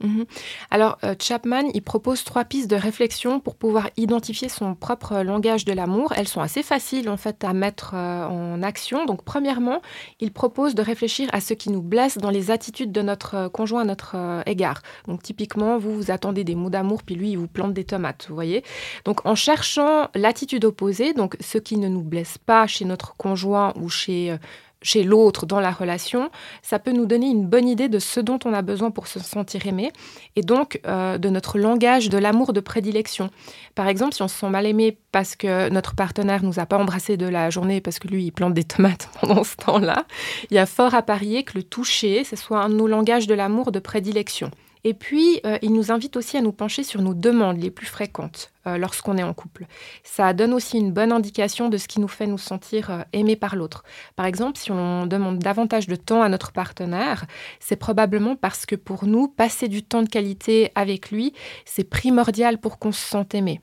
Alors 0.70 0.98
euh, 1.04 1.14
Chapman, 1.18 1.64
il 1.74 1.82
propose 1.82 2.24
trois 2.24 2.44
pistes 2.44 2.70
de 2.70 2.76
réflexion 2.76 3.40
pour 3.40 3.56
pouvoir 3.56 3.88
identifier 3.96 4.48
son 4.48 4.74
propre 4.74 5.22
langage 5.22 5.64
de 5.64 5.72
l'amour. 5.72 6.12
Elles 6.16 6.28
sont 6.28 6.40
assez 6.40 6.62
faciles 6.62 7.08
en 7.08 7.16
fait 7.16 7.44
à 7.44 7.52
mettre 7.52 7.94
en 7.94 8.62
action. 8.62 9.06
Donc 9.06 9.22
premièrement, 9.22 9.80
il 10.20 10.32
propose 10.32 10.74
de 10.74 10.82
réfléchir 10.82 11.28
à 11.32 11.40
ce 11.40 11.54
qui 11.54 11.70
nous 11.70 11.82
blesse 11.82 12.18
dans 12.18 12.30
les 12.30 12.50
attitudes 12.50 12.92
de 12.92 13.02
notre 13.02 13.48
conjoint, 13.48 13.84
notre 13.84 14.42
Donc 15.06 15.22
typiquement, 15.22 15.78
vous 15.78 15.94
vous 15.94 16.10
attendez 16.10 16.44
des 16.44 16.54
mots 16.54 16.70
d'amour, 16.70 17.02
puis 17.02 17.14
lui, 17.14 17.32
il 17.32 17.38
vous 17.38 17.48
plante 17.48 17.74
des 17.74 17.84
tomates, 17.84 18.26
vous 18.28 18.34
voyez. 18.34 18.64
Donc 19.04 19.24
en 19.26 19.34
cherchant 19.34 20.08
l'attitude 20.14 20.64
opposée, 20.64 21.12
donc 21.12 21.36
ce 21.40 21.58
qui 21.58 21.76
ne 21.76 21.88
nous 21.88 22.02
blesse 22.02 22.38
pas 22.38 22.66
chez 22.66 22.84
notre 22.84 23.16
conjoint 23.16 23.72
ou 23.76 23.88
chez 23.88 24.32
euh, 24.32 24.36
chez 24.82 25.02
l'autre 25.02 25.46
dans 25.46 25.60
la 25.60 25.70
relation, 25.70 26.30
ça 26.62 26.78
peut 26.78 26.92
nous 26.92 27.06
donner 27.06 27.28
une 27.28 27.46
bonne 27.46 27.68
idée 27.68 27.88
de 27.88 27.98
ce 27.98 28.20
dont 28.20 28.38
on 28.44 28.52
a 28.52 28.62
besoin 28.62 28.90
pour 28.90 29.06
se 29.06 29.20
sentir 29.20 29.66
aimé 29.66 29.92
et 30.36 30.42
donc 30.42 30.80
euh, 30.86 31.18
de 31.18 31.28
notre 31.28 31.58
langage 31.58 32.08
de 32.08 32.18
l'amour 32.18 32.52
de 32.52 32.60
prédilection. 32.60 33.30
Par 33.74 33.88
exemple, 33.88 34.14
si 34.14 34.22
on 34.22 34.28
se 34.28 34.36
sent 34.36 34.48
mal 34.48 34.66
aimé 34.66 34.96
parce 35.12 35.36
que 35.36 35.68
notre 35.68 35.94
partenaire 35.94 36.42
nous 36.42 36.58
a 36.58 36.66
pas 36.66 36.78
embrassé 36.78 37.16
de 37.16 37.26
la 37.26 37.50
journée 37.50 37.80
parce 37.80 37.98
que 37.98 38.08
lui 38.08 38.24
il 38.24 38.30
plante 38.30 38.54
des 38.54 38.64
tomates 38.64 39.10
pendant 39.20 39.44
ce 39.44 39.56
temps-là, 39.56 40.04
il 40.50 40.54
y 40.54 40.58
a 40.58 40.66
fort 40.66 40.94
à 40.94 41.02
parier 41.02 41.44
que 41.44 41.58
le 41.58 41.62
toucher, 41.62 42.24
ce 42.24 42.36
soit 42.36 42.62
un 42.62 42.68
de 42.68 42.74
nos 42.74 42.86
langages 42.86 43.26
de 43.26 43.34
l'amour 43.34 43.72
de 43.72 43.78
prédilection. 43.78 44.50
Et 44.84 44.94
puis, 44.94 45.40
euh, 45.44 45.58
il 45.62 45.72
nous 45.72 45.92
invite 45.92 46.16
aussi 46.16 46.36
à 46.36 46.40
nous 46.40 46.52
pencher 46.52 46.82
sur 46.82 47.02
nos 47.02 47.12
demandes 47.12 47.58
les 47.58 47.70
plus 47.70 47.86
fréquentes 47.86 48.50
euh, 48.66 48.78
lorsqu'on 48.78 49.18
est 49.18 49.22
en 49.22 49.34
couple. 49.34 49.66
Ça 50.04 50.32
donne 50.32 50.54
aussi 50.54 50.78
une 50.78 50.92
bonne 50.92 51.12
indication 51.12 51.68
de 51.68 51.76
ce 51.76 51.86
qui 51.86 52.00
nous 52.00 52.08
fait 52.08 52.26
nous 52.26 52.38
sentir 52.38 52.90
euh, 52.90 53.02
aimés 53.12 53.36
par 53.36 53.56
l'autre. 53.56 53.84
Par 54.16 54.26
exemple, 54.26 54.58
si 54.58 54.72
on 54.72 55.06
demande 55.06 55.38
davantage 55.38 55.86
de 55.86 55.96
temps 55.96 56.22
à 56.22 56.28
notre 56.28 56.52
partenaire, 56.52 57.26
c'est 57.58 57.76
probablement 57.76 58.36
parce 58.36 58.64
que 58.64 58.76
pour 58.76 59.04
nous, 59.04 59.28
passer 59.28 59.68
du 59.68 59.82
temps 59.82 60.02
de 60.02 60.08
qualité 60.08 60.72
avec 60.74 61.10
lui, 61.10 61.34
c'est 61.66 61.84
primordial 61.84 62.58
pour 62.58 62.78
qu'on 62.78 62.92
se 62.92 63.06
sente 63.06 63.34
aimé. 63.34 63.60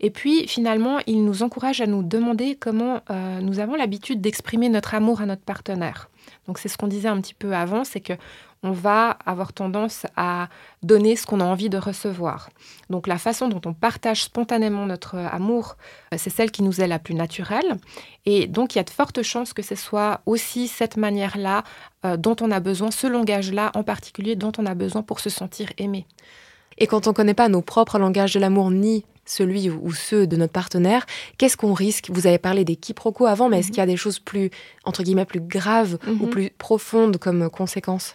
Et 0.00 0.10
puis 0.10 0.46
finalement, 0.48 0.98
il 1.06 1.24
nous 1.24 1.42
encourage 1.42 1.80
à 1.80 1.86
nous 1.86 2.02
demander 2.02 2.56
comment 2.56 3.02
nous 3.40 3.60
avons 3.60 3.76
l'habitude 3.76 4.20
d'exprimer 4.20 4.68
notre 4.68 4.94
amour 4.94 5.20
à 5.20 5.26
notre 5.26 5.42
partenaire. 5.42 6.10
Donc 6.46 6.58
c'est 6.58 6.68
ce 6.68 6.76
qu'on 6.76 6.88
disait 6.88 7.08
un 7.08 7.20
petit 7.20 7.34
peu 7.34 7.54
avant, 7.54 7.84
c'est 7.84 8.00
que 8.00 8.14
on 8.62 8.72
va 8.72 9.16
avoir 9.24 9.52
tendance 9.52 10.06
à 10.16 10.48
donner 10.82 11.16
ce 11.16 11.24
qu'on 11.24 11.40
a 11.40 11.44
envie 11.44 11.70
de 11.70 11.78
recevoir. 11.78 12.50
Donc 12.90 13.06
la 13.06 13.16
façon 13.16 13.48
dont 13.48 13.60
on 13.64 13.72
partage 13.72 14.24
spontanément 14.24 14.84
notre 14.84 15.16
amour, 15.16 15.76
euh, 16.12 16.16
c'est 16.18 16.30
celle 16.30 16.50
qui 16.50 16.62
nous 16.62 16.80
est 16.80 16.86
la 16.86 16.98
plus 16.98 17.14
naturelle. 17.14 17.78
Et 18.26 18.46
donc 18.46 18.74
il 18.74 18.78
y 18.78 18.80
a 18.80 18.84
de 18.84 18.90
fortes 18.90 19.22
chances 19.22 19.54
que 19.54 19.62
ce 19.62 19.74
soit 19.74 20.20
aussi 20.26 20.68
cette 20.68 20.96
manière-là 20.96 21.64
euh, 22.04 22.16
dont 22.16 22.36
on 22.40 22.50
a 22.50 22.60
besoin, 22.60 22.90
ce 22.90 23.06
langage-là 23.06 23.70
en 23.74 23.82
particulier 23.82 24.36
dont 24.36 24.52
on 24.58 24.66
a 24.66 24.74
besoin 24.74 25.02
pour 25.02 25.20
se 25.20 25.30
sentir 25.30 25.70
aimé. 25.78 26.06
Et 26.76 26.86
quand 26.86 27.06
on 27.06 27.10
ne 27.10 27.14
connaît 27.14 27.34
pas 27.34 27.48
nos 27.48 27.62
propres 27.62 27.98
langages 27.98 28.34
de 28.34 28.40
l'amour 28.40 28.70
ni 28.70 29.04
celui 29.30 29.70
ou 29.70 29.92
ceux 29.92 30.26
de 30.26 30.36
notre 30.36 30.52
partenaire, 30.52 31.06
qu'est-ce 31.38 31.56
qu'on 31.56 31.72
risque? 31.72 32.10
Vous 32.10 32.26
avez 32.26 32.38
parlé 32.38 32.64
des 32.64 32.76
quiproquos 32.76 33.26
avant, 33.26 33.48
mais 33.48 33.60
est-ce 33.60 33.68
mhm. 33.68 33.72
qu'il 33.72 33.80
y 33.80 33.82
a 33.82 33.86
des 33.86 33.96
choses 33.96 34.18
plus, 34.18 34.50
entre 34.84 35.02
guillemets, 35.02 35.24
plus 35.24 35.40
graves 35.40 35.98
ou 36.06 36.26
mhm. 36.26 36.30
plus 36.30 36.50
profondes 36.50 37.16
comme 37.18 37.48
conséquence? 37.50 38.14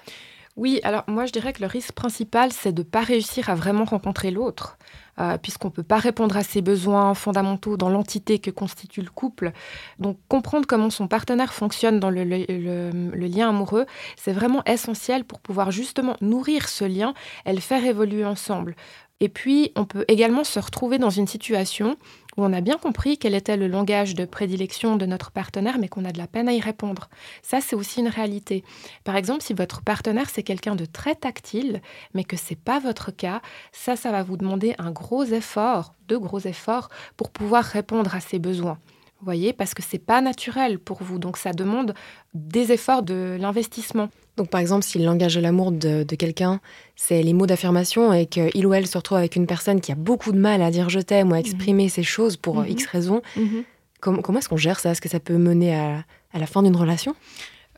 Oui, 0.58 0.80
alors 0.84 1.04
moi 1.08 1.26
je 1.26 1.34
dirais 1.34 1.52
que 1.52 1.60
le 1.60 1.68
risque 1.68 1.92
principal, 1.92 2.54
c'est 2.54 2.72
de 2.72 2.82
ne 2.82 2.88
pas 2.88 3.02
réussir 3.02 3.50
à 3.50 3.56
vraiment 3.56 3.84
rencontrer 3.84 4.32
l'autre, 4.32 4.78
euh, 5.20 5.38
puisqu'on 5.38 5.68
ne 5.68 5.74
peut 5.74 5.84
pas 5.84 5.98
répondre 5.98 6.38
à 6.38 6.44
ses 6.44 6.62
besoins 6.62 7.14
fondamentaux 7.14 7.76
dans 7.76 7.90
l'entité 7.90 8.40
que 8.40 8.52
constitue 8.52 9.02
le 9.02 9.10
couple. 9.10 9.52
Donc 10.00 10.18
comprendre 10.30 10.66
comment 10.66 10.90
son 10.90 11.10
partenaire 11.10 11.54
fonctionne 11.54 12.00
dans 12.00 12.10
le, 12.10 12.24
le 12.24 13.28
lien 13.28 13.50
amoureux, 13.50 13.86
c'est 14.16 14.32
vraiment 14.32 14.64
essentiel 14.64 15.26
pour 15.26 15.42
pouvoir 15.42 15.72
justement 15.72 16.16
nourrir 16.22 16.70
ce 16.70 16.86
lien 16.86 17.14
et 17.46 17.52
le 17.52 17.60
faire 17.60 17.84
évoluer 17.84 18.24
ensemble. 18.24 18.78
Et 19.22 19.30
puis, 19.30 19.72
on 19.76 19.86
peut 19.86 20.04
également 20.10 20.44
se 20.44 20.60
retrouver 20.60 20.98
dans 20.98 21.10
une 21.10 21.28
situation 21.28 21.96
où 22.36 22.44
on 22.44 22.52
a 22.52 22.60
bien 22.60 22.78
compris 22.78 23.18
quel 23.18 23.34
était 23.34 23.56
le 23.56 23.68
langage 23.68 24.14
de 24.14 24.26
prédilection 24.26 24.98
de 24.98 25.06
notre 25.06 25.32
partenaire, 25.32 25.78
mais 25.80 25.88
qu'on 25.88 26.04
a 26.04 26.12
de 26.12 26.18
la 26.18 26.28
peine 26.28 26.50
à 26.50 26.54
y 26.54 26.60
répondre. 26.60 27.10
Ça, 27.42 27.62
c'est 27.62 27.78
aussi 27.78 28.02
une 28.02 28.10
réalité. 28.10 28.66
Par 29.06 29.16
exemple, 29.16 29.42
si 29.42 29.54
votre 29.54 29.82
partenaire, 29.82 30.30
c'est 30.30 30.44
quelqu'un 30.44 30.76
de 30.76 30.84
très 30.84 31.16
tactile, 31.16 31.82
mais 32.14 32.26
que 32.26 32.36
ce 32.36 32.50
n'est 32.50 32.58
pas 32.58 32.80
votre 32.80 33.12
cas, 33.12 33.42
ça, 33.72 33.96
ça 33.96 34.12
va 34.12 34.22
vous 34.22 34.36
demander 34.36 34.76
un 34.80 34.92
gros 34.92 35.24
effort, 35.24 35.94
de 36.10 36.18
gros 36.18 36.40
efforts, 36.40 36.90
pour 37.16 37.30
pouvoir 37.30 37.64
répondre 37.64 38.14
à 38.16 38.20
ses 38.20 38.40
besoins. 38.40 38.80
Vous 39.20 39.26
voyez, 39.26 39.54
parce 39.54 39.74
que 39.74 39.82
c'est 39.82 39.98
pas 39.98 40.20
naturel 40.20 40.78
pour 40.78 41.02
vous, 41.02 41.20
donc 41.20 41.38
ça 41.38 41.54
demande 41.54 41.94
des 42.34 42.74
efforts 42.74 43.02
de 43.02 43.38
l'investissement. 43.40 44.10
Donc 44.38 44.50
par 44.50 44.60
exemple, 44.60 44.84
si 44.84 45.00
le 45.00 45.06
langage 45.06 45.36
de 45.36 45.42
l'amour 45.42 45.72
de, 45.72 46.04
quelqu'un, 46.16 46.60
c'est 46.96 47.22
les 47.24 47.34
mots 47.34 47.48
d'affirmation 47.48 48.14
et 48.14 48.26
qu'il 48.26 48.66
ou 48.66 48.74
elle 48.74 48.88
se 48.88 48.98
retrouve 48.98 49.18
avec 49.18 49.36
une 49.36 49.48
personne 49.48 49.80
qui 49.80 49.92
a 49.92 49.96
beaucoup 49.96 50.32
de 50.32 50.38
mal 50.38 50.62
à 50.62 50.72
dire 50.72 50.90
je 50.90 51.00
t'aime 51.00 51.32
ou 51.32 51.36
à 51.36 51.40
exprimer 51.40 51.90
ces 51.90 52.04
choses 52.04 52.36
pour 52.36 52.58
mhm. 52.58 52.70
X 52.70 52.86
raisons, 52.88 53.22
mhm. 53.38 53.64
comment, 54.02 54.38
est-ce 54.38 54.50
qu'on 54.50 54.58
gère 54.58 54.80
ça? 54.80 54.92
Est-ce 54.92 55.02
que 55.02 55.10
ça 55.10 55.20
peut 55.20 55.38
mener 55.38 55.76
à 55.76 56.04
la 56.40 56.46
fin 56.48 56.64
d'une 56.64 56.76
relation? 56.76 57.16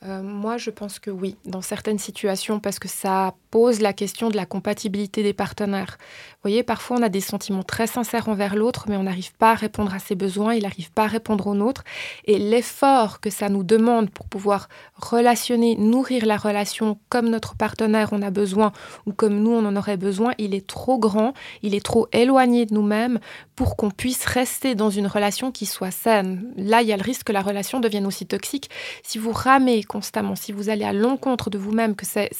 Euh, 0.03 0.21
moi, 0.21 0.57
je 0.57 0.69
pense 0.69 0.99
que 0.99 1.09
oui, 1.09 1.35
dans 1.45 1.61
certaines 1.61 1.97
situations, 1.97 2.59
parce 2.59 2.77
que 2.77 2.87
ça 2.87 3.33
pose 3.49 3.79
la 3.79 3.93
question 3.93 4.29
de 4.29 4.35
la 4.35 4.45
compatibilité 4.45 5.23
des 5.23 5.33
partenaires. 5.33 5.97
Vous 5.99 6.49
voyez, 6.49 6.61
parfois 6.61 6.97
on 6.97 7.01
a 7.01 7.09
des 7.09 7.21
sentiments 7.21 7.63
très 7.63 7.87
sincères 7.87 8.29
envers 8.29 8.55
l'autre, 8.55 8.85
mais 8.89 8.97
on 8.97 9.03
n'arrive 9.03 9.33
pas 9.33 9.51
à 9.51 9.55
répondre 9.55 9.93
à 9.93 9.99
ses 9.99 10.15
besoins, 10.15 10.53
il 10.53 10.63
n'arrive 10.63 10.91
pas 10.91 11.05
à 11.05 11.07
répondre 11.07 11.47
aux 11.47 11.55
nôtres. 11.55 11.83
Et 12.25 12.37
l'effort 12.37 13.19
que 13.19 13.29
ça 13.29 13.49
nous 13.49 13.63
demande 13.63 14.11
pour 14.11 14.27
pouvoir 14.27 14.69
relationner, 14.95 15.75
nourrir 15.77 16.25
la 16.25 16.37
relation 16.37 16.99
comme 17.09 17.29
notre 17.29 17.55
partenaire 17.55 18.13
en 18.13 18.21
a 18.21 18.29
besoin 18.29 18.73
ou 19.05 19.13
comme 19.13 19.39
nous 19.41 19.51
on 19.51 19.65
en 19.65 19.75
aurait 19.75 19.97
besoin, 19.97 20.33
il 20.37 20.53
est 20.53 20.67
trop 20.67 20.99
grand, 20.99 21.33
il 21.63 21.73
est 21.73 21.83
trop 21.83 22.07
éloigné 22.11 22.65
de 22.65 22.73
nous-mêmes 22.73 23.19
pour 23.55 23.75
qu'on 23.75 23.89
puisse 23.89 24.25
rester 24.25 24.75
dans 24.75 24.91
une 24.91 25.07
relation 25.07 25.51
qui 25.51 25.65
soit 25.65 25.91
saine. 25.91 26.53
Là, 26.55 26.83
il 26.83 26.87
y 26.87 26.93
a 26.93 26.97
le 26.97 27.03
risque 27.03 27.27
que 27.27 27.33
la 27.33 27.41
relation 27.41 27.79
devienne 27.79 28.05
aussi 28.05 28.27
toxique. 28.27 28.69
Si 29.03 29.17
vous 29.17 29.31
ramez 29.31 29.83
constamment, 29.87 30.35
si 30.35 30.51
vous 30.51 30.69
allez 30.69 30.83
à 30.83 30.93
l'encontre 30.93 31.49
de 31.49 31.57
vous-même, 31.57 31.95
que 31.95 32.05
c'est, 32.05 32.31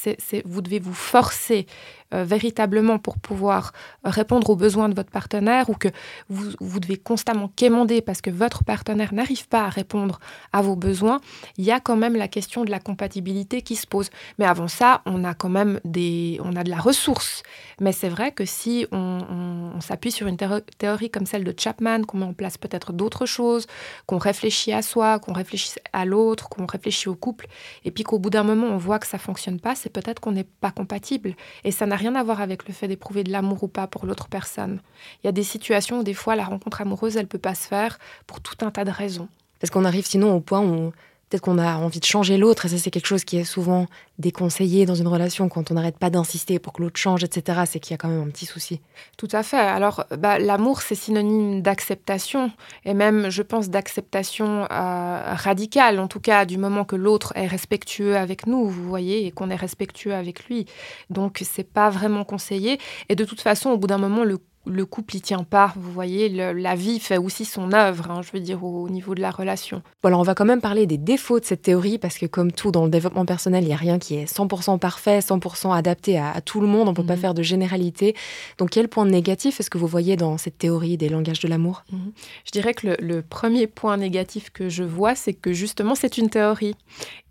vous 0.46 0.62
devez 0.62 0.80
vous 0.80 0.94
forcer 0.94 1.66
euh, 2.14 2.24
véritablement 2.24 3.00
pour 3.00 3.18
pouvoir 3.18 3.74
répondre 4.04 4.50
aux 4.50 4.56
besoins 4.56 4.90
de 4.90 4.96
votre 4.96 5.12
partenaire 5.12 5.70
ou 5.70 5.74
que 5.74 5.90
vous, 6.30 6.52
vous 6.60 6.80
devez 6.80 6.98
constamment 6.98 7.52
quémander 7.56 8.02
parce 8.02 8.22
que 8.22 8.30
votre 8.30 8.64
partenaire 8.64 9.14
n'arrive 9.14 9.48
pas 9.48 9.66
à 9.66 9.70
répondre 9.70 10.20
à 10.54 10.62
vos 10.62 10.76
besoins, 10.76 11.20
il 11.58 11.66
y 11.66 11.72
a 11.72 11.80
quand 11.80 11.98
même 11.98 12.16
la 12.16 12.28
question 12.28 12.64
de 12.64 12.72
la 12.72 12.80
compatibilité 12.80 13.62
qui 13.62 13.76
se 13.76 13.86
pose. 13.86 14.10
Mais 14.40 14.46
avant 14.46 14.68
ça, 14.70 15.02
on 15.06 15.24
a 15.24 15.34
quand 15.34 15.50
même 15.50 15.80
des, 15.84 16.40
on 16.44 16.56
a 16.56 16.64
de 16.64 16.70
la 16.70 16.80
ressource. 16.80 17.44
Mais 17.82 17.92
c'est 17.92 18.10
vrai 18.10 18.32
que 18.32 18.46
si 18.46 18.88
on, 18.92 19.74
on 19.76 19.82
s'appuie 19.82 20.12
sur 20.12 20.28
une 20.28 20.38
théorie 20.78 21.10
comme 21.10 21.26
celle 21.26 21.44
de 21.44 21.54
Chapman, 21.58 22.04
qu'on 22.04 22.20
met 22.20 22.26
en 22.26 22.34
place 22.34 22.58
peut-être 22.58 22.94
d'autres 22.94 23.26
choses, 23.26 23.68
qu'on 24.06 24.18
réfléchit 24.18 24.72
à 24.72 24.82
soi, 24.82 25.20
qu'on 25.20 25.34
réfléchit 25.34 25.74
à 25.92 26.06
l'autre, 26.06 26.48
qu'on 26.48 26.66
réfléchit 26.66 27.10
au 27.10 27.16
couple, 27.16 27.48
et 27.84 27.92
puis 27.92 28.04
qu'au 28.04 28.18
bout 28.18 28.30
d'un 28.30 28.44
moment 28.44 28.68
on 28.68 28.78
voit 28.78 29.00
que 29.00 29.08
ça 29.08 29.18
fonctionne 29.18 29.60
pas, 29.60 29.76
c'est 29.76 29.90
peut-être 29.90 30.22
qu'on 30.22 30.32
n'est 30.32 30.46
pas 30.46 30.72
compatible. 30.72 31.36
Et 31.64 31.72
ça 31.72 31.86
n'a 31.86 31.97
rien 31.98 32.16
à 32.16 32.24
voir 32.24 32.42
avec 32.42 32.68
le 32.68 32.74
fait 32.74 32.88
d'éprouver 32.88 33.24
de 33.24 33.32
l'amour 33.32 33.63
ou 33.63 33.68
pas 33.68 33.88
pour 33.88 34.06
l'autre 34.06 34.27
personne. 34.27 34.80
Il 35.24 35.27
y 35.27 35.30
a 35.30 35.34
des 35.34 35.44
situations 35.44 36.00
où 36.00 36.04
des 36.04 36.13
fois 36.13 36.36
la 36.36 36.46
rencontre 36.46 36.82
amoureuse, 36.82 37.18
elle 37.18 37.27
peut 37.27 37.38
pas 37.38 37.56
se 37.56 37.68
faire 37.68 38.00
pour 38.25 38.39
tout 38.39 38.66
un 38.66 38.72
tas 38.72 38.86
de 38.86 38.92
raisons. 38.92 39.27
Parce 39.60 39.72
qu'on 39.72 39.86
arrive 39.86 40.06
sinon 40.06 40.34
au 40.36 40.39
point 40.39 40.62
où 40.62 40.94
peut-être 41.29 41.41
qu'on 41.41 41.57
a 41.57 41.75
envie 41.77 42.00
de 42.00 42.05
changer 42.05 42.38
l'autre, 42.38 42.65
et 42.65 42.69
ça 42.69 42.77
c'est 42.77 42.91
quelque 42.91 43.07
chose 43.07 43.24
qui 43.24 43.38
est 43.38 43.43
souvent 43.43 43.88
déconseillé 44.17 44.86
dans 44.86 44.96
une 44.96 45.07
relation 45.07 45.50
quand 45.50 45.72
on 45.72 45.74
n'arrête 45.75 45.98
pas 45.98 46.10
d'insister 46.10 46.60
pour 46.60 46.74
que 46.74 46.81
l'autre 46.81 46.98
change, 46.98 47.24
etc. 47.24 47.62
C'est 47.65 47.79
qu'il 47.79 47.91
y 47.91 47.96
a 47.96 47.98
quand 47.98 48.07
même 48.07 48.22
un 48.22 48.29
petit 48.29 48.46
souci. 48.46 48.79
Tout 49.17 49.27
à 49.31 49.43
fait. 49.43 49.57
Alors 49.57 50.05
bah, 50.17 50.39
l'amour 50.39 50.81
c'est 50.81 50.96
synonyme 50.96 51.62
d'acceptation, 51.62 52.51
et 52.86 52.93
même 52.93 53.29
je 53.29 53.41
pense 53.41 53.69
d'acceptation 53.69 54.67
euh, 54.72 55.34
radicale, 55.34 56.00
en 56.00 56.07
tout 56.07 56.19
cas 56.22 56.46
du 56.46 56.57
moment 56.57 56.86
que 56.86 56.96
l'autre 56.96 57.34
est 57.36 57.48
respectueux 57.48 58.15
avec 58.15 58.48
nous, 58.48 58.67
vous 58.67 58.88
voyez, 58.88 59.25
et 59.25 59.31
qu'on 59.31 59.50
est 59.50 59.55
respectueux 59.55 60.13
avec 60.13 60.46
lui. 60.46 60.65
Donc 61.10 61.41
c'est 61.43 61.69
pas 61.69 61.89
vraiment 61.89 62.24
conseillé, 62.24 62.79
et 63.10 63.15
de 63.15 63.25
toute 63.25 63.41
façon 63.41 63.72
au 63.72 63.77
bout 63.77 63.88
d'un 63.88 63.98
moment 63.98 64.24
le 64.24 64.39
le 64.68 64.86
couple 64.86 65.16
y 65.16 65.22
tient 65.22 65.44
pas. 65.44 65.74
Vous 65.76 65.92
voyez, 65.92 66.30
la 66.30 66.76
vie 66.76 67.00
fait 67.00 67.18
aussi 67.18 67.46
son 67.46 67.74
œuvre, 67.74 68.12
hein, 68.12 68.22
je 68.22 68.32
veux 68.32 68.40
dire, 68.40 68.64
au, 68.64 68.90
niveau 68.90 69.16
de 69.16 69.22
la 69.22 69.32
relation. 69.32 69.82
Bon, 70.02 70.08
alors 70.08 70.20
on 70.20 70.24
va 70.24 70.36
quand 70.36 70.46
même 70.46 70.62
parler 70.62 70.86
des 70.86 70.98
défauts 70.98 71.40
de 71.40 71.46
cette 71.46 71.62
théorie, 71.62 71.98
parce 71.98 72.18
que 72.18 72.26
comme 72.26 72.52
tout 72.52 72.72
dans 72.72 72.86
le 72.86 72.90
développement 72.90 73.26
personnel, 73.26 73.64
il 73.64 73.68
n'y 73.68 73.74
a 73.74 73.78
rien 73.78 74.00
qui 74.00 74.16
est 74.16 74.32
100% 74.32 74.80
parfait, 74.80 75.20
100% 75.20 75.76
adapté 75.76 76.18
à, 76.18 76.42
tout 76.42 76.62
le 76.62 76.68
monde, 76.68 76.88
on 76.88 76.92
ne 76.92 76.96
peut 76.96 77.06
pas 77.06 77.16
mhm. 77.16 77.22
faire 77.22 77.34
de 77.34 77.44
généralité. 77.44 78.16
Donc 78.58 78.72
quel 78.72 78.88
point 78.88 79.06
négatif 79.06 79.60
est-ce 79.60 79.70
que 79.70 79.78
vous 79.78 79.88
voyez 79.88 80.16
dans 80.16 80.38
cette 80.38 80.58
théorie 80.58 80.98
des 80.98 81.10
langages 81.10 81.40
de 81.40 81.48
l'amour? 81.48 81.84
Mhm. 81.92 82.12
Je 82.46 82.52
dirais 82.52 82.74
que 82.74 82.96
le, 83.00 83.22
premier 83.22 83.68
point 83.68 83.98
négatif 83.98 84.52
que 84.52 84.70
je 84.70 84.84
vois, 84.84 85.16
c'est 85.16 85.34
que 85.34 85.54
justement 85.54 85.96
c'est 85.96 86.18
une 86.18 86.30
théorie. 86.30 86.76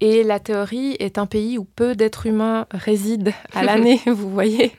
Et 0.01 0.23
la 0.23 0.41
théorie 0.41 0.97
est 0.99 1.19
un 1.19 1.27
pays 1.27 1.59
où 1.59 1.65
peu 1.65 1.95
d'êtres 1.95 2.27
humains 2.27 2.67
résident 2.71 3.33
à 3.55 3.65
l'année, 3.65 4.01
vous 4.07 4.31
voyez. 4.31 4.73